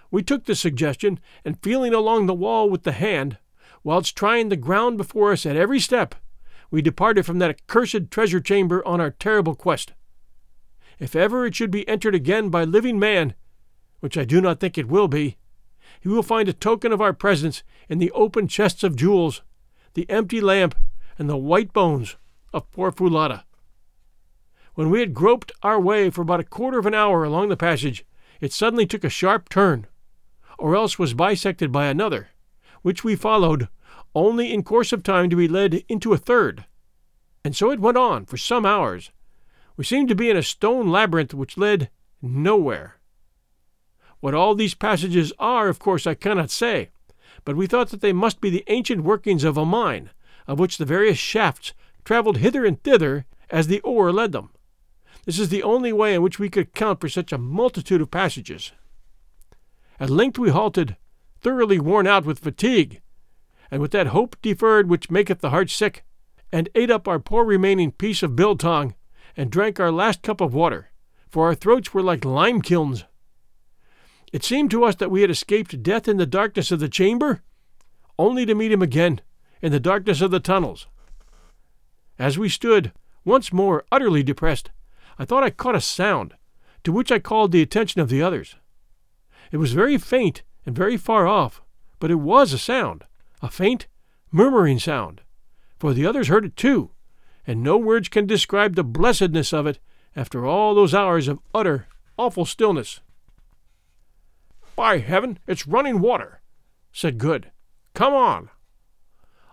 We 0.10 0.24
took 0.24 0.46
the 0.46 0.56
suggestion, 0.56 1.20
and 1.46 1.62
feeling 1.62 1.94
along 1.94 2.26
the 2.26 2.34
wall 2.34 2.68
with 2.68 2.82
the 2.82 2.94
hand, 2.94 3.38
whilst 3.84 4.16
trying 4.16 4.50
the 4.50 4.56
ground 4.56 4.98
before 4.98 5.32
us 5.32 5.46
at 5.46 5.56
every 5.56 5.80
step, 5.80 6.16
we 6.72 6.82
departed 6.82 7.28
from 7.28 7.38
that 7.38 7.52
accursed 7.52 8.10
treasure 8.10 8.40
chamber 8.40 8.84
on 8.88 9.00
our 9.00 9.12
terrible 9.12 9.54
quest. 9.54 9.94
If 10.98 11.16
ever 11.16 11.46
it 11.46 11.54
should 11.54 11.70
be 11.70 11.88
entered 11.88 12.16
again 12.16 12.50
by 12.50 12.64
living 12.64 12.98
man, 12.98 13.36
which 14.00 14.18
I 14.18 14.26
do 14.26 14.42
not 14.42 14.60
think 14.60 14.80
it 14.80 14.88
will 14.88 15.08
be, 15.08 15.38
he 16.02 16.10
will 16.10 16.24
find 16.24 16.50
a 16.50 16.54
token 16.54 16.92
of 16.92 17.02
our 17.02 17.14
presence 17.14 17.62
in 17.88 18.00
the 18.00 18.12
open 18.14 18.48
chests 18.48 18.84
of 18.84 18.96
jewels, 18.96 19.44
the 19.94 20.10
empty 20.10 20.42
lamp, 20.42 20.74
and 21.20 21.30
the 21.30 21.38
white 21.38 21.72
bones 21.72 22.16
of 22.52 22.72
poor 22.72 22.92
Foulata. 22.92 23.44
When 24.76 24.90
we 24.90 25.02
had 25.02 25.14
groped 25.14 25.52
our 25.62 25.80
way 25.80 26.10
for 26.10 26.22
about 26.22 26.40
a 26.40 26.44
quarter 26.44 26.80
of 26.80 26.88
an 26.88 26.96
hour 26.96 27.24
along 27.24 27.50
the 27.50 27.58
passage, 27.58 28.06
it 28.42 28.52
suddenly 28.52 28.88
took 28.88 29.04
a 29.04 29.10
sharp 29.10 29.48
turn, 29.48 29.86
or 30.58 30.76
else 30.76 30.98
was 30.98 31.14
bisected 31.14 31.72
by 31.72 31.86
another, 31.86 32.30
which 32.82 33.04
we 33.04 33.16
followed, 33.16 33.68
only 34.16 34.52
in 34.52 34.64
course 34.64 34.92
of 34.92 35.04
time 35.04 35.30
to 35.30 35.36
be 35.36 35.48
led 35.48 35.84
into 35.88 36.12
a 36.12 36.18
third. 36.18 36.66
And 37.46 37.56
so 37.56 37.70
it 37.70 37.80
went 37.80 37.98
on 37.98 38.26
for 38.26 38.38
some 38.38 38.66
hours. 38.66 39.12
We 39.78 39.84
seemed 39.84 40.10
to 40.10 40.16
be 40.16 40.32
in 40.32 40.38
a 40.38 40.44
stone 40.44 40.90
labyrinth 40.90 41.36
which 41.36 41.58
led 41.58 41.92
nowhere. 42.20 42.96
What 44.22 44.34
all 44.34 44.56
these 44.56 44.74
passages 44.74 45.32
are, 45.38 45.68
of 45.68 45.78
course, 45.78 46.08
I 46.08 46.16
cannot 46.16 46.50
say, 46.50 46.90
but 47.46 47.56
we 47.56 47.68
thought 47.68 47.90
that 47.90 48.02
they 48.02 48.14
must 48.14 48.42
be 48.42 48.50
the 48.50 48.64
ancient 48.68 49.04
workings 49.04 49.44
of 49.44 49.58
a 49.58 49.66
mine, 49.66 50.10
of 50.48 50.60
which 50.60 50.78
the 50.78 50.86
various 50.86 51.18
shafts 51.20 51.74
travelled 52.04 52.38
hither 52.38 52.66
and 52.66 52.82
thither 52.82 53.26
as 53.52 53.68
the 53.68 53.80
ore 53.82 54.12
led 54.12 54.32
them. 54.32 54.50
This 55.26 55.40
is 55.40 55.50
the 55.50 55.64
only 55.64 55.94
way 55.94 56.14
in 56.14 56.22
which 56.22 56.40
we 56.40 56.50
could 56.50 56.68
account 56.68 57.00
for 57.00 57.08
such 57.08 57.32
a 57.32 57.38
multitude 57.38 58.02
of 58.02 58.12
passages. 58.12 58.74
At 60.00 60.10
length 60.10 60.38
we 60.38 60.50
halted, 60.50 60.98
thoroughly 61.42 61.80
worn 61.80 62.08
out 62.08 62.26
with 62.26 62.40
fatigue, 62.40 63.02
and 63.72 63.82
with 63.82 63.92
that 63.92 64.08
hope 64.08 64.36
deferred 64.42 64.90
which 64.90 65.10
maketh 65.10 65.40
the 65.40 65.50
heart 65.50 65.70
sick, 65.70 66.04
and 66.52 66.70
ate 66.76 66.92
up 66.92 67.08
our 67.08 67.20
poor 67.20 67.46
remaining 67.46 67.92
piece 67.92 68.22
of 68.22 68.36
biltong, 68.36 68.96
and 69.38 69.50
drank 69.50 69.80
our 69.80 69.92
last 69.92 70.22
cup 70.22 70.42
of 70.42 70.54
water, 70.54 70.92
for 71.30 71.48
our 71.48 71.56
throats 71.56 71.94
were 71.94 72.04
like 72.04 72.26
lime 72.26 72.62
kilns. 72.62 73.06
It 74.32 74.44
seemed 74.44 74.72
to 74.72 74.84
us 74.84 74.96
that 74.96 75.12
we 75.12 75.22
had 75.22 75.32
escaped 75.32 75.84
death 75.84 76.08
in 76.08 76.18
the 76.18 76.26
darkness 76.26 76.72
of 76.72 76.80
the 76.80 76.90
chamber, 76.90 77.42
only 78.20 78.46
to 78.46 78.56
meet 78.56 78.72
him 78.72 78.82
again 78.82 79.22
in 79.62 79.72
the 79.72 79.80
darkness 79.80 80.22
of 80.22 80.32
the 80.32 80.40
tunnels. 80.40 80.88
As 82.20 82.38
we 82.38 82.50
stood, 82.50 82.92
once 83.24 83.54
more 83.54 83.86
utterly 83.92 84.22
depressed, 84.22 84.70
I 85.18 85.26
thought 85.26 85.44
I 85.44 85.50
caught 85.50 85.76
a 85.76 85.82
sound, 85.82 86.34
to 86.84 86.92
which 86.92 87.12
I 87.12 87.20
called 87.20 87.52
the 87.52 87.62
attention 87.62 88.02
of 88.02 88.10
the 88.10 88.22
others. 88.22 88.56
It 89.52 89.58
was 89.58 89.74
very 89.74 89.98
faint 89.98 90.44
and 90.66 90.76
very 90.76 90.98
far 90.98 91.28
off, 91.28 91.62
but 92.00 92.12
it 92.12 92.16
was 92.16 92.54
a 92.54 92.58
sound, 92.58 93.06
a 93.42 93.50
faint, 93.50 93.88
murmuring 94.32 94.80
sound, 94.80 95.22
for 95.78 95.94
the 95.94 96.06
others 96.06 96.28
heard 96.28 96.46
it 96.46 96.56
too, 96.56 96.92
and 97.46 97.62
no 97.62 97.78
words 97.78 98.10
can 98.10 98.26
describe 98.26 98.76
the 98.76 98.84
blessedness 98.84 99.54
of 99.54 99.68
it 99.68 99.80
after 100.16 100.46
all 100.46 100.74
those 100.74 100.94
hours 100.94 101.28
of 101.28 101.40
utter, 101.54 101.88
awful 102.18 102.46
stillness. 102.46 103.02
By 104.76 105.00
heaven, 105.00 105.40
it's 105.48 105.68
running 105.68 106.00
water, 106.00 106.42
said 106.92 107.18
Good. 107.18 107.52
Come 107.94 108.14
on. 108.14 108.50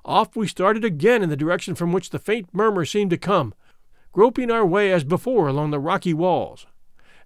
Off 0.04 0.34
we 0.34 0.48
started 0.48 0.84
again 0.84 1.22
in 1.22 1.28
the 1.28 1.36
direction 1.36 1.74
from 1.74 1.92
which 1.92 2.10
the 2.10 2.18
faint 2.18 2.48
murmur 2.54 2.84
seemed 2.84 3.10
to 3.10 3.18
come, 3.18 3.54
groping 4.12 4.50
our 4.50 4.66
way 4.66 4.92
as 4.92 5.04
before 5.04 5.48
along 5.48 5.70
the 5.70 5.78
rocky 5.78 6.14
walls. 6.14 6.66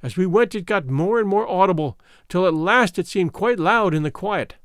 As 0.02 0.16
we 0.16 0.26
went, 0.26 0.54
it 0.54 0.66
got 0.66 0.86
more 0.86 1.18
and 1.18 1.28
more 1.28 1.48
audible, 1.48 1.98
till 2.28 2.46
at 2.46 2.52
last 2.54 2.98
it 2.98 3.06
seemed 3.06 3.32
quite 3.32 3.58
loud 3.58 3.94
in 3.94 4.02
the 4.02 4.10
quiet. 4.10 4.56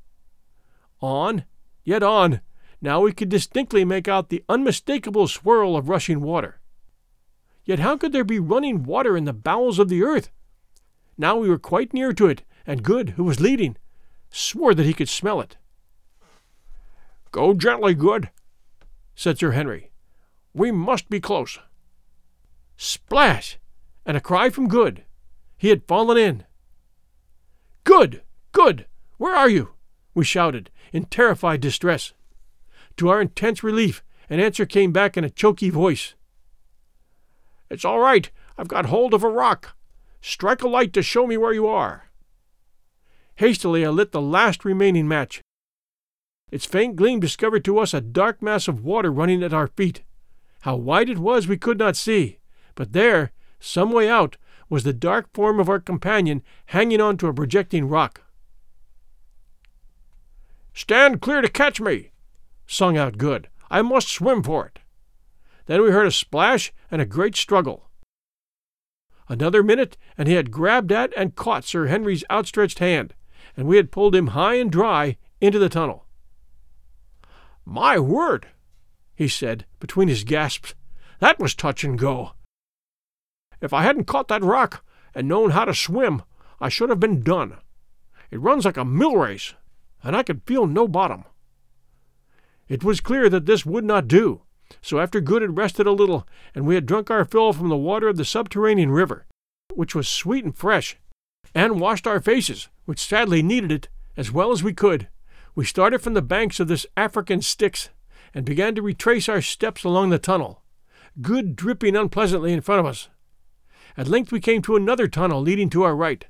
On, 1.01 1.45
yet 1.83 2.03
on, 2.03 2.41
now 2.81 3.01
we 3.01 3.13
could 3.13 3.29
distinctly 3.29 3.85
make 3.85 4.07
out 4.07 4.29
the 4.29 4.43
unmistakable 4.49 5.27
swirl 5.27 5.77
of 5.77 5.87
rushing 5.87 6.21
water. 6.21 6.59
Yet 7.63 7.79
how 7.79 7.97
could 7.97 8.11
there 8.11 8.23
be 8.23 8.39
running 8.39 8.83
water 8.83 9.15
in 9.15 9.25
the 9.25 9.33
bowels 9.33 9.79
of 9.79 9.89
the 9.89 10.03
earth? 10.03 10.29
Now 11.17 11.37
we 11.37 11.49
were 11.49 11.59
quite 11.59 11.93
near 11.93 12.13
to 12.13 12.27
it, 12.27 12.43
and 12.65 12.83
Good, 12.83 13.11
who 13.11 13.23
was 13.23 13.39
leading, 13.39 13.77
swore 14.29 14.73
that 14.73 14.85
he 14.85 14.93
could 14.93 15.09
smell 15.09 15.39
it. 15.39 15.57
Go 17.31 17.53
gently, 17.53 17.93
Good, 17.93 18.29
said 19.15 19.37
Sir 19.37 19.51
Henry. 19.51 19.91
We 20.53 20.71
must 20.71 21.09
be 21.09 21.19
close. 21.19 21.59
Splash! 22.81 23.59
And 24.05 24.15
a 24.15 24.21
cry 24.21 24.49
from 24.49 24.69
Good. 24.69 25.03
He 25.57 25.67
had 25.67 25.83
fallen 25.85 26.17
in. 26.17 26.45
Good! 27.83 28.23
Good! 28.53 28.85
Where 29.17 29.35
are 29.35 29.49
you? 29.49 29.71
we 30.15 30.23
shouted, 30.23 30.71
in 30.93 31.03
terrified 31.03 31.59
distress. 31.59 32.13
To 32.95 33.09
our 33.09 33.19
intense 33.19 33.65
relief, 33.65 34.01
an 34.29 34.39
answer 34.39 34.65
came 34.65 34.93
back 34.93 35.17
in 35.17 35.25
a 35.25 35.29
choky 35.29 35.69
voice. 35.69 36.15
It's 37.69 37.83
all 37.83 37.99
right. 37.99 38.31
I've 38.57 38.69
got 38.69 38.85
hold 38.85 39.13
of 39.13 39.25
a 39.25 39.29
rock. 39.29 39.75
Strike 40.21 40.63
a 40.63 40.69
light 40.69 40.93
to 40.93 41.03
show 41.03 41.27
me 41.27 41.35
where 41.35 41.53
you 41.53 41.67
are. 41.67 42.05
Hastily 43.35 43.85
I 43.85 43.89
lit 43.89 44.13
the 44.13 44.21
last 44.21 44.63
remaining 44.63 45.07
match. 45.07 45.41
Its 46.49 46.65
faint 46.65 46.95
gleam 46.95 47.19
discovered 47.19 47.65
to 47.65 47.77
us 47.77 47.93
a 47.93 47.99
dark 47.99 48.41
mass 48.41 48.69
of 48.69 48.85
water 48.85 49.11
running 49.11 49.43
at 49.43 49.53
our 49.53 49.67
feet. 49.67 50.03
How 50.61 50.77
wide 50.77 51.09
it 51.09 51.19
was 51.19 51.45
we 51.45 51.57
could 51.57 51.77
not 51.77 51.97
see, 51.97 52.38
but 52.79 52.93
there, 52.93 53.33
some 53.59 53.91
way 53.91 54.07
out, 54.07 54.37
was 54.69 54.83
the 54.85 54.93
dark 54.93 55.27
form 55.33 55.59
of 55.59 55.67
our 55.67 55.81
companion 55.81 56.41
hanging 56.67 57.01
on 57.01 57.17
to 57.17 57.27
a 57.27 57.33
projecting 57.33 57.89
rock. 57.89 58.21
Stand 60.73 61.19
clear 61.19 61.41
to 61.41 61.49
catch 61.49 61.81
me, 61.81 62.11
sung 62.65 62.97
out 62.97 63.17
Good. 63.17 63.49
I 63.69 63.81
must 63.81 64.07
swim 64.07 64.43
for 64.43 64.65
it. 64.65 64.79
Then 65.65 65.81
we 65.81 65.91
heard 65.91 66.07
a 66.07 66.11
splash 66.11 66.71
and 66.89 67.01
a 67.01 67.05
great 67.05 67.35
struggle. 67.35 67.89
Another 69.27 69.61
minute, 69.61 69.97
and 70.17 70.29
he 70.29 70.35
had 70.35 70.49
grabbed 70.49 70.93
at 70.93 71.11
and 71.17 71.35
caught 71.35 71.65
Sir 71.65 71.87
Henry's 71.87 72.23
outstretched 72.31 72.79
hand, 72.79 73.13
and 73.57 73.67
we 73.67 73.75
had 73.75 73.91
pulled 73.91 74.15
him 74.15 74.27
high 74.27 74.55
and 74.55 74.71
dry 74.71 75.17
into 75.41 75.59
the 75.59 75.67
tunnel. 75.67 76.05
My 77.65 77.99
word, 77.99 78.47
he 79.15 79.27
said 79.27 79.65
between 79.81 80.07
his 80.07 80.23
gasps, 80.23 80.75
that 81.19 81.39
was 81.39 81.53
touch 81.53 81.83
and 81.83 81.99
go. 81.99 82.31
If 83.61 83.73
I 83.73 83.83
hadn't 83.83 84.07
caught 84.07 84.27
that 84.29 84.43
rock 84.43 84.83
and 85.13 85.27
known 85.27 85.51
how 85.51 85.65
to 85.65 85.73
swim, 85.73 86.23
I 86.59 86.69
should 86.69 86.89
have 86.89 86.99
been 86.99 87.21
done. 87.21 87.57
It 88.31 88.39
runs 88.39 88.65
like 88.65 88.77
a 88.77 88.85
mill 88.85 89.15
race, 89.17 89.53
and 90.03 90.15
I 90.15 90.23
could 90.23 90.43
feel 90.45 90.67
no 90.67 90.87
bottom. 90.87 91.25
It 92.67 92.83
was 92.83 93.01
clear 93.01 93.29
that 93.29 93.45
this 93.45 93.65
would 93.65 93.83
not 93.83 94.07
do, 94.07 94.41
so 94.81 94.99
after 94.99 95.19
Good 95.19 95.41
had 95.41 95.57
rested 95.57 95.87
a 95.87 95.91
little, 95.91 96.27
and 96.53 96.65
we 96.65 96.75
had 96.75 96.85
drunk 96.85 97.09
our 97.09 97.25
fill 97.25 97.53
from 97.53 97.69
the 97.69 97.77
water 97.77 98.07
of 98.07 98.17
the 98.17 98.25
subterranean 98.25 98.91
river, 98.91 99.25
which 99.73 99.95
was 99.95 100.07
sweet 100.07 100.45
and 100.45 100.55
fresh, 100.55 100.97
and 101.55 101.79
washed 101.79 102.05
our 102.05 102.21
faces, 102.21 102.69
which 102.85 102.99
sadly 102.99 103.41
needed 103.41 103.71
it, 103.71 103.89
as 104.15 104.31
well 104.31 104.51
as 104.51 104.63
we 104.63 104.73
could, 104.73 105.07
we 105.55 105.65
started 105.65 105.99
from 105.99 106.13
the 106.13 106.21
banks 106.21 106.59
of 106.59 106.67
this 106.67 106.85
African 106.95 107.41
Styx, 107.41 107.89
and 108.33 108.45
began 108.45 108.75
to 108.75 108.81
retrace 108.81 109.27
our 109.27 109.41
steps 109.41 109.83
along 109.83 110.09
the 110.09 110.19
tunnel, 110.19 110.63
Good 111.21 111.55
dripping 111.55 111.95
unpleasantly 111.95 112.53
in 112.53 112.61
front 112.61 112.79
of 112.79 112.85
us. 112.85 113.09
At 113.99 114.07
length 114.07 114.31
we 114.31 114.39
came 114.39 114.61
to 114.61 114.77
another 114.77 115.09
tunnel 115.09 115.41
leading 115.41 115.69
to 115.71 115.83
our 115.83 115.93
right. 115.93 116.23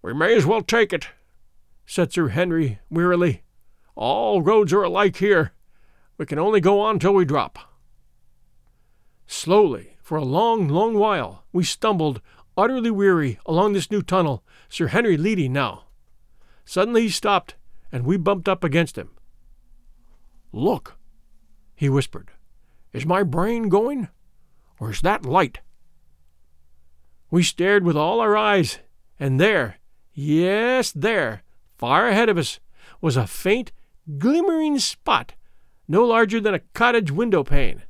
We 0.00 0.14
may 0.14 0.36
as 0.36 0.46
well 0.46 0.62
take 0.62 0.92
it, 0.92 1.08
said 1.84 2.12
Sir 2.12 2.28
Henry 2.28 2.78
wearily. 2.88 3.42
All 3.96 4.42
roads 4.42 4.72
are 4.72 4.84
alike 4.84 5.16
here. 5.16 5.54
We 6.18 6.26
can 6.26 6.38
only 6.38 6.60
go 6.60 6.78
on 6.78 7.00
till 7.00 7.14
we 7.14 7.24
drop. 7.24 7.58
Slowly, 9.26 9.96
for 10.04 10.16
a 10.16 10.24
long, 10.24 10.68
long 10.68 10.94
while, 10.94 11.42
we 11.52 11.64
stumbled, 11.64 12.20
utterly 12.56 12.92
weary, 12.92 13.40
along 13.44 13.72
this 13.72 13.90
new 13.90 14.02
tunnel, 14.02 14.44
Sir 14.68 14.86
Henry 14.86 15.16
leading 15.16 15.52
now. 15.52 15.86
Suddenly 16.64 17.02
he 17.02 17.08
stopped, 17.08 17.56
and 17.90 18.06
we 18.06 18.16
bumped 18.16 18.48
up 18.48 18.62
against 18.62 18.96
him. 18.96 19.10
Look, 20.52 20.96
he 21.74 21.88
whispered. 21.88 22.30
Is 22.92 23.04
my 23.04 23.24
brain 23.24 23.68
going? 23.68 24.10
Is 24.80 25.00
that 25.00 25.24
light? 25.24 25.60
We 27.30 27.42
stared 27.42 27.84
with 27.84 27.96
all 27.96 28.20
our 28.20 28.36
eyes, 28.36 28.78
and 29.18 29.40
there, 29.40 29.78
yes, 30.12 30.92
there, 30.92 31.42
far 31.76 32.08
ahead 32.08 32.28
of 32.28 32.38
us, 32.38 32.60
was 33.00 33.16
a 33.16 33.26
faint, 33.26 33.72
glimmering 34.18 34.78
spot, 34.78 35.34
no 35.88 36.04
larger 36.04 36.40
than 36.40 36.54
a 36.54 36.60
cottage 36.74 37.10
window 37.10 37.42
pane. 37.42 37.82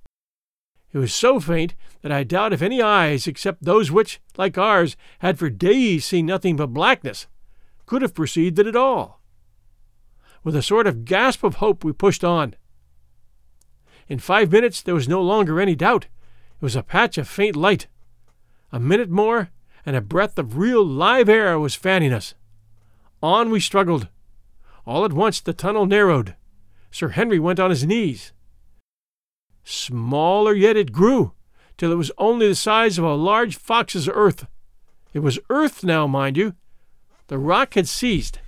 It 0.93 0.99
was 0.99 1.13
so 1.13 1.39
faint 1.41 1.75
that 2.01 2.13
I 2.13 2.25
doubt 2.25 2.53
if 2.53 2.63
any 2.63 2.81
eyes, 2.81 3.27
except 3.27 3.65
those 3.65 3.91
which, 3.91 4.21
like 4.39 4.57
ours, 4.57 4.97
had 5.19 5.39
for 5.39 5.51
days 5.51 6.07
seen 6.07 6.25
nothing 6.25 6.57
but 6.57 6.69
blackness, 6.69 7.27
could 7.85 8.03
have 8.03 8.15
perceived 8.15 8.59
it 8.59 8.67
at 8.67 8.77
all. 8.77 9.21
With 10.43 10.57
a 10.57 10.63
sort 10.63 10.87
of 10.87 11.05
gasp 11.05 11.45
of 11.45 11.57
hope, 11.57 11.85
we 11.85 11.93
pushed 11.93 12.25
on. 12.25 12.55
In 14.09 14.19
five 14.19 14.53
minutes 14.53 14.81
there 14.81 14.95
was 14.95 15.09
no 15.09 15.21
longer 15.21 15.61
any 15.61 15.75
doubt. 15.75 16.07
It 16.61 16.65
was 16.65 16.77
a 16.77 16.83
patch 16.83 17.19
of 17.19 17.29
faint 17.29 17.55
light. 17.55 17.87
A 18.73 18.81
minute 18.81 19.11
more, 19.11 19.51
and 19.85 19.95
a 19.95 20.01
breath 20.01 20.39
of 20.39 20.57
real 20.57 20.85
live 20.85 21.29
air 21.29 21.59
was 21.59 21.75
fanning 21.75 22.13
us. 22.13 22.35
On 23.23 23.51
we 23.51 23.61
struggled. 23.61 24.09
All 24.87 25.05
at 25.05 25.13
once 25.13 25.41
the 25.41 25.53
tunnel 25.53 25.87
narrowed. 25.87 26.35
Sir 26.91 27.09
Henry 27.09 27.39
went 27.39 27.61
on 27.61 27.71
his 27.71 27.85
knees. 27.85 28.33
Smaller 29.65 30.55
yet 30.55 30.77
it 30.77 30.93
grew, 30.93 31.33
till 31.77 31.93
it 31.93 31.97
was 31.97 32.13
only 32.19 32.49
the 32.49 32.55
size 32.55 32.99
of 32.99 33.05
a 33.05 33.15
large 33.15 33.57
fox's 33.57 34.09
earth. 34.09 34.47
It 35.13 35.21
was 35.21 35.39
earth 35.51 35.85
now, 35.85 36.07
mind 36.07 36.37
you. 36.37 36.55
The 37.27 37.39
rock 37.39 37.75
had 37.75 37.89
ceased. 37.89 38.39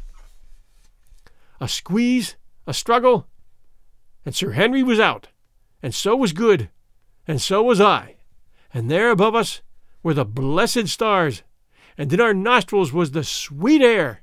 A 1.60 1.68
squeeze, 1.68 2.36
a 2.66 2.72
struggle, 2.72 3.26
and 4.24 4.34
Sir 4.34 4.52
Henry 4.52 4.82
was 4.82 5.00
out, 5.00 5.28
and 5.82 5.94
so 5.94 6.14
was 6.16 6.32
Good, 6.32 6.70
and 7.28 7.42
so 7.42 7.62
was 7.62 7.80
I, 7.80 8.16
and 8.72 8.90
there 8.90 9.10
above 9.10 9.34
us 9.34 9.60
were 10.02 10.14
the 10.14 10.24
blessed 10.24 10.88
stars, 10.88 11.42
and 11.98 12.10
in 12.12 12.20
our 12.20 12.32
nostrils 12.32 12.92
was 12.92 13.10
the 13.10 13.22
sweet 13.22 13.82
air. 13.82 14.22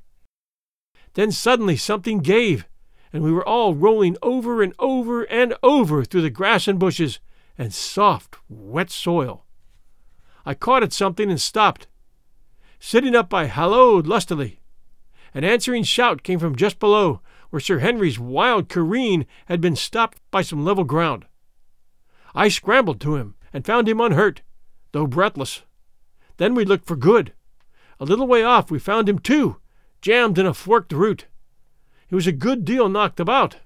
Then 1.14 1.30
suddenly 1.30 1.76
something 1.76 2.18
gave, 2.18 2.66
and 3.12 3.22
we 3.22 3.30
were 3.30 3.46
all 3.46 3.74
rolling 3.74 4.16
over 4.22 4.60
and 4.60 4.74
over 4.80 5.22
and 5.22 5.54
over 5.62 6.04
through 6.04 6.22
the 6.22 6.30
grass 6.30 6.66
and 6.66 6.80
bushes 6.80 7.20
and 7.56 7.72
soft, 7.72 8.36
wet 8.48 8.90
soil. 8.90 9.46
I 10.44 10.54
caught 10.54 10.82
at 10.82 10.92
something 10.92 11.30
and 11.30 11.40
stopped. 11.40 11.86
Sitting 12.80 13.14
up, 13.14 13.32
I 13.32 13.46
halloed 13.46 14.06
lustily. 14.06 14.60
An 15.32 15.44
answering 15.44 15.84
shout 15.84 16.22
came 16.22 16.38
from 16.38 16.56
just 16.56 16.78
below, 16.78 17.20
where 17.50 17.60
Sir 17.60 17.78
Henry's 17.78 18.18
wild 18.18 18.68
careen 18.68 19.26
had 19.46 19.60
been 19.60 19.76
stopped 19.76 20.18
by 20.30 20.42
some 20.42 20.64
level 20.64 20.84
ground. 20.84 21.26
I 22.36 22.48
scrambled 22.48 23.00
to 23.00 23.16
him 23.16 23.34
and 23.50 23.64
found 23.64 23.88
him 23.88 23.98
unhurt, 23.98 24.42
though 24.92 25.06
breathless. 25.06 25.62
Then 26.36 26.54
we 26.54 26.66
looked 26.66 26.86
for 26.86 26.94
Good. 26.94 27.32
A 27.98 28.04
little 28.04 28.26
way 28.26 28.42
off 28.42 28.70
we 28.70 28.78
found 28.78 29.08
him 29.08 29.18
too, 29.18 29.56
jammed 30.02 30.38
in 30.38 30.44
a 30.44 30.52
forked 30.52 30.92
root. 30.92 31.26
He 32.06 32.14
was 32.14 32.26
a 32.26 32.32
good 32.32 32.66
deal 32.66 32.90
knocked 32.90 33.18
about, 33.18 33.56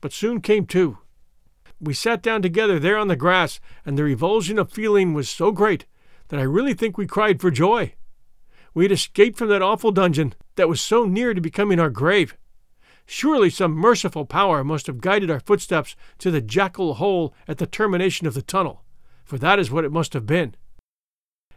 but 0.00 0.12
soon 0.12 0.40
came 0.40 0.66
to. 0.66 0.98
We 1.80 1.94
sat 1.94 2.20
down 2.20 2.42
together 2.42 2.80
there 2.80 2.98
on 2.98 3.06
the 3.06 3.14
grass, 3.14 3.60
and 3.84 3.96
the 3.96 4.02
revulsion 4.02 4.58
of 4.58 4.72
feeling 4.72 5.14
was 5.14 5.28
so 5.28 5.52
great 5.52 5.86
that 6.28 6.40
I 6.40 6.42
really 6.42 6.74
think 6.74 6.98
we 6.98 7.06
cried 7.06 7.40
for 7.40 7.52
joy. 7.52 7.94
We 8.74 8.84
had 8.84 8.92
escaped 8.92 9.38
from 9.38 9.50
that 9.50 9.62
awful 9.62 9.92
dungeon 9.92 10.34
that 10.56 10.68
was 10.68 10.80
so 10.80 11.04
near 11.04 11.32
to 11.32 11.40
becoming 11.40 11.78
our 11.78 11.90
grave. 11.90 12.36
Surely 13.06 13.48
some 13.48 13.72
merciful 13.72 14.26
power 14.26 14.64
must 14.64 14.88
have 14.88 15.00
guided 15.00 15.30
our 15.30 15.40
footsteps 15.40 15.94
to 16.18 16.30
the 16.30 16.40
jackal 16.40 16.94
hole 16.94 17.32
at 17.46 17.58
the 17.58 17.66
termination 17.66 18.26
of 18.26 18.34
the 18.34 18.42
tunnel, 18.42 18.84
for 19.24 19.38
that 19.38 19.58
is 19.58 19.70
what 19.70 19.84
it 19.84 19.92
must 19.92 20.12
have 20.12 20.26
been. 20.26 20.54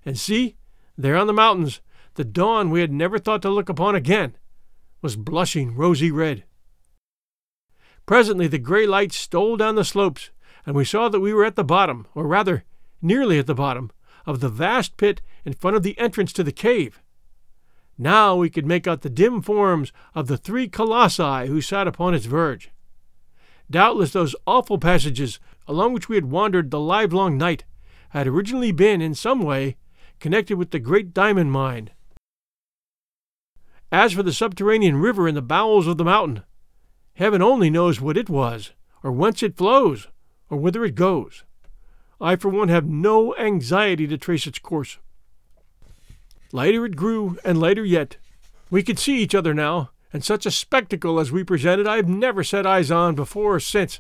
And 0.06 0.18
see, 0.18 0.58
there 0.98 1.18
on 1.18 1.28
the 1.28 1.34
mountains, 1.34 1.82
the 2.14 2.24
dawn 2.24 2.70
we 2.70 2.82
had 2.82 2.92
never 2.92 3.18
thought 3.18 3.42
to 3.42 3.50
look 3.50 3.70
upon 3.70 3.96
again 3.96 4.36
was 5.02 5.16
blushing 5.16 5.76
rosy 5.76 6.12
red. 6.12 6.44
Presently 8.06 8.48
the 8.48 8.58
gray 8.58 8.86
light 8.86 9.14
stole 9.14 9.56
down 9.58 9.76
the 9.76 9.86
slopes, 9.86 10.32
and 10.66 10.76
we 10.76 10.86
saw 10.86 11.10
that 11.10 11.20
we 11.20 11.34
were 11.34 11.46
at 11.46 11.56
the 11.56 11.64
bottom, 11.64 12.08
or 12.14 12.28
rather, 12.28 12.64
nearly 13.02 13.40
at 13.40 13.48
the 13.48 13.56
bottom, 13.56 13.92
of 14.26 14.40
the 14.40 14.50
vast 14.50 14.98
pit 14.98 15.22
in 15.46 15.54
front 15.54 15.78
of 15.78 15.84
the 15.84 15.98
entrance 15.98 16.34
to 16.34 16.44
the 16.44 16.52
cave. 16.52 17.02
Now 18.02 18.38
we 18.38 18.50
could 18.50 18.66
make 18.66 18.88
out 18.88 19.02
the 19.02 19.10
dim 19.10 19.42
forms 19.42 19.92
of 20.16 20.28
the 20.28 20.38
three 20.38 20.70
colossi 20.70 21.48
who 21.48 21.60
sat 21.60 21.86
upon 21.86 22.14
its 22.14 22.28
verge. 22.28 22.72
Doubtless 23.70 24.14
those 24.14 24.38
awful 24.48 24.78
passages 24.78 25.38
along 25.68 25.92
which 25.92 26.08
we 26.08 26.16
had 26.16 26.32
wandered 26.32 26.72
the 26.72 26.80
livelong 26.80 27.38
night 27.38 27.66
had 28.12 28.26
originally 28.26 28.72
been, 28.72 29.02
in 29.02 29.14
some 29.14 29.42
way, 29.42 29.76
connected 30.22 30.58
with 30.58 30.72
the 30.72 30.80
great 30.80 31.14
diamond 31.14 31.52
mine. 31.52 31.90
As 33.92 34.14
for 34.14 34.24
the 34.24 34.32
subterranean 34.32 34.96
river 34.96 35.28
in 35.28 35.36
the 35.36 35.42
bowels 35.42 35.86
of 35.86 35.98
the 35.98 36.06
mountain, 36.06 36.44
heaven 37.16 37.42
only 37.42 37.70
knows 37.70 38.00
what 38.00 38.18
it 38.18 38.30
was, 38.30 38.72
or 39.04 39.12
whence 39.12 39.44
it 39.44 39.58
flows, 39.58 40.08
or 40.50 40.58
whither 40.58 40.86
it 40.86 40.96
goes. 40.96 41.44
I, 42.22 42.38
for 42.38 42.48
one, 42.48 42.70
have 42.70 42.88
no 42.88 43.36
anxiety 43.36 44.08
to 44.08 44.18
trace 44.18 44.48
its 44.48 44.60
course. 44.60 45.00
Lighter 46.52 46.86
it 46.86 46.96
grew, 46.96 47.38
and 47.44 47.60
lighter 47.60 47.86
yet. 47.86 48.18
We 48.70 48.84
could 48.84 49.00
see 49.00 49.20
each 49.20 49.36
other 49.36 49.54
now, 49.54 49.92
and 50.12 50.24
such 50.24 50.46
a 50.46 50.52
spectacle 50.52 51.20
as 51.20 51.32
we 51.32 51.44
presented 51.44 51.88
I 51.88 51.98
have 51.98 52.10
never 52.10 52.44
set 52.44 52.66
eyes 52.66 52.90
on 52.90 53.16
before 53.16 53.56
or 53.56 53.60
since. 53.60 54.00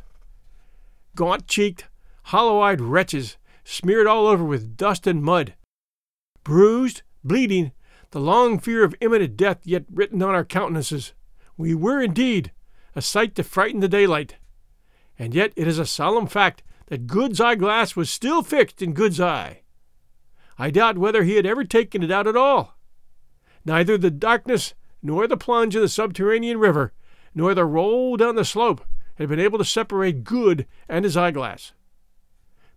Gaunt 1.16 1.48
cheeked, 1.48 1.88
hollow 2.24 2.60
eyed 2.60 2.82
wretches, 2.82 3.38
smeared 3.64 4.08
all 4.08 4.26
over 4.28 4.44
with 4.44 4.78
dust 4.78 5.06
and 5.06 5.24
mud. 5.24 5.54
Bruised, 6.44 7.04
bleeding, 7.24 7.72
the 8.12 8.20
long 8.20 8.58
fear 8.58 8.84
of 8.84 8.96
imminent 9.02 9.38
death 9.38 9.60
yet 9.64 9.86
written 9.92 10.24
on 10.24 10.34
our 10.34 10.46
countenances. 10.46 11.14
We 11.58 11.76
were 11.76 12.02
indeed 12.02 12.52
a 12.96 13.02
sight 13.02 13.36
to 13.36 13.44
frighten 13.44 13.82
the 13.82 13.88
daylight. 13.88 14.38
And 15.18 15.36
yet 15.36 15.54
it 15.56 15.68
is 15.68 15.78
a 15.78 15.86
solemn 15.86 16.28
fact 16.28 16.64
that 16.88 17.06
Good's 17.06 17.40
eyeglass 17.40 17.96
was 17.96 18.10
still 18.10 18.42
fixed 18.42 18.82
in 18.82 18.94
Good's 18.94 19.20
eye. 19.20 19.59
I 20.62 20.72
doubt 20.72 20.98
whether 20.98 21.24
he 21.24 21.36
had 21.36 21.46
ever 21.46 21.64
taken 21.64 22.04
it 22.04 22.12
out 22.12 22.28
at 22.28 22.36
all. 22.36 22.78
Neither 23.64 23.98
the 23.98 24.12
darkness, 24.12 24.74
nor 25.02 25.26
the 25.26 25.38
plunge 25.38 25.74
in 25.74 25.82
the 25.82 25.88
subterranean 25.88 26.58
river, 26.58 26.92
nor 27.34 27.54
the 27.54 27.64
roll 27.64 28.18
down 28.18 28.36
the 28.36 28.44
slope 28.44 28.86
had 29.16 29.30
been 29.30 29.40
able 29.40 29.58
to 29.58 29.66
separate 29.66 30.26
Good 30.26 30.68
and 30.90 31.06
his 31.06 31.16
eyeglass. 31.16 31.72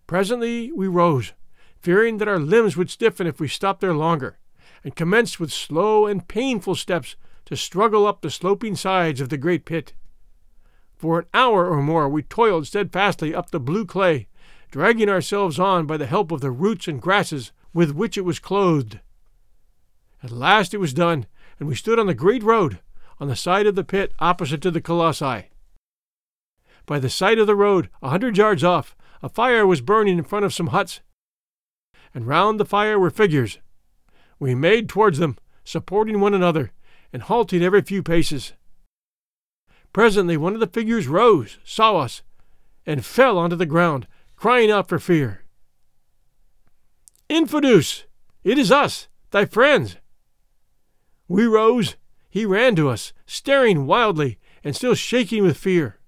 Presently 0.06 0.70
we 0.70 0.86
rose, 0.86 1.32
fearing 1.80 2.18
that 2.18 2.28
our 2.28 2.38
limbs 2.38 2.76
would 2.76 2.88
stiffen 2.88 3.26
if 3.26 3.40
we 3.40 3.48
stopped 3.48 3.80
there 3.80 3.94
longer, 3.94 4.38
and 4.84 4.94
commenced 4.94 5.40
with 5.40 5.52
slow 5.52 6.06
and 6.06 6.28
painful 6.28 6.76
steps 6.76 7.16
to 7.46 7.56
struggle 7.56 8.06
up 8.06 8.20
the 8.20 8.30
sloping 8.30 8.76
sides 8.76 9.20
of 9.20 9.28
the 9.28 9.36
great 9.36 9.64
pit. 9.64 9.94
For 10.96 11.18
an 11.18 11.26
hour 11.34 11.68
or 11.68 11.82
more 11.82 12.08
we 12.08 12.22
toiled 12.22 12.68
steadfastly 12.68 13.34
up 13.34 13.50
the 13.50 13.58
blue 13.58 13.86
clay, 13.86 14.28
dragging 14.70 15.08
ourselves 15.08 15.58
on 15.58 15.86
by 15.86 15.96
the 15.96 16.06
help 16.06 16.30
of 16.30 16.40
the 16.40 16.52
roots 16.52 16.86
and 16.86 17.02
grasses 17.02 17.50
with 17.74 17.92
which 17.92 18.18
it 18.18 18.24
was 18.24 18.38
clothed. 18.38 19.00
At 20.22 20.30
last 20.30 20.74
it 20.74 20.78
was 20.78 20.94
done, 20.94 21.26
and 21.58 21.68
we 21.68 21.74
stood 21.74 21.98
on 21.98 22.06
the 22.06 22.14
great 22.14 22.42
road, 22.42 22.80
on 23.18 23.28
the 23.28 23.36
side 23.36 23.66
of 23.66 23.74
the 23.74 23.84
pit 23.84 24.12
opposite 24.18 24.60
to 24.62 24.70
the 24.70 24.80
colossi. 24.80 25.48
By 26.86 26.98
the 26.98 27.10
side 27.10 27.38
of 27.38 27.46
the 27.46 27.56
road, 27.56 27.88
a 28.02 28.10
hundred 28.10 28.36
yards 28.36 28.64
off, 28.64 28.96
a 29.22 29.28
fire 29.28 29.66
was 29.66 29.80
burning 29.80 30.18
in 30.18 30.24
front 30.24 30.44
of 30.44 30.54
some 30.54 30.68
huts, 30.68 31.00
and 32.14 32.26
round 32.26 32.58
the 32.58 32.64
fire 32.64 32.98
were 32.98 33.10
figures. 33.10 33.58
We 34.38 34.54
made 34.54 34.88
towards 34.88 35.18
them, 35.18 35.36
supporting 35.64 36.20
one 36.20 36.34
another, 36.34 36.72
and 37.12 37.22
halting 37.22 37.62
every 37.62 37.82
few 37.82 38.02
paces. 38.02 38.52
Presently 39.92 40.36
one 40.36 40.54
of 40.54 40.60
the 40.60 40.66
figures 40.66 41.06
rose, 41.06 41.58
saw 41.64 41.98
us, 41.98 42.22
and 42.84 43.04
fell 43.04 43.38
onto 43.38 43.56
the 43.56 43.66
ground, 43.66 44.08
crying 44.36 44.70
out 44.70 44.88
for 44.88 44.98
fear. 44.98 45.41
Infadoos! 47.32 48.04
It 48.44 48.58
is 48.58 48.70
us, 48.70 49.08
thy 49.30 49.46
friends! 49.46 49.96
We 51.28 51.46
rose. 51.46 51.96
He 52.28 52.44
ran 52.44 52.76
to 52.76 52.90
us, 52.90 53.14
staring 53.24 53.86
wildly, 53.86 54.38
and 54.62 54.76
still 54.76 54.94
shaking 54.94 55.42
with 55.42 55.56
fear. 55.56 55.98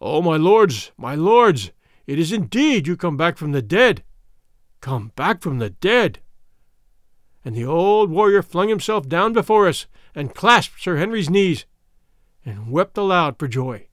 Oh, 0.00 0.22
my 0.22 0.38
lords, 0.38 0.92
my 0.96 1.14
lords, 1.14 1.72
it 2.06 2.18
is 2.18 2.32
indeed 2.32 2.86
you 2.86 2.96
come 2.96 3.18
back 3.18 3.36
from 3.36 3.52
the 3.52 3.60
dead. 3.60 4.02
Come 4.80 5.12
back 5.14 5.42
from 5.42 5.58
the 5.58 5.68
dead. 5.68 6.20
And 7.44 7.54
the 7.54 7.66
old 7.66 8.10
warrior 8.10 8.40
flung 8.40 8.70
himself 8.70 9.06
down 9.06 9.34
before 9.34 9.68
us, 9.68 9.86
and 10.14 10.34
clasped 10.34 10.80
Sir 10.80 10.96
Henry's 10.96 11.28
knees, 11.28 11.66
and 12.46 12.72
wept 12.72 12.96
aloud 12.96 13.38
for 13.38 13.46
joy. 13.46 13.88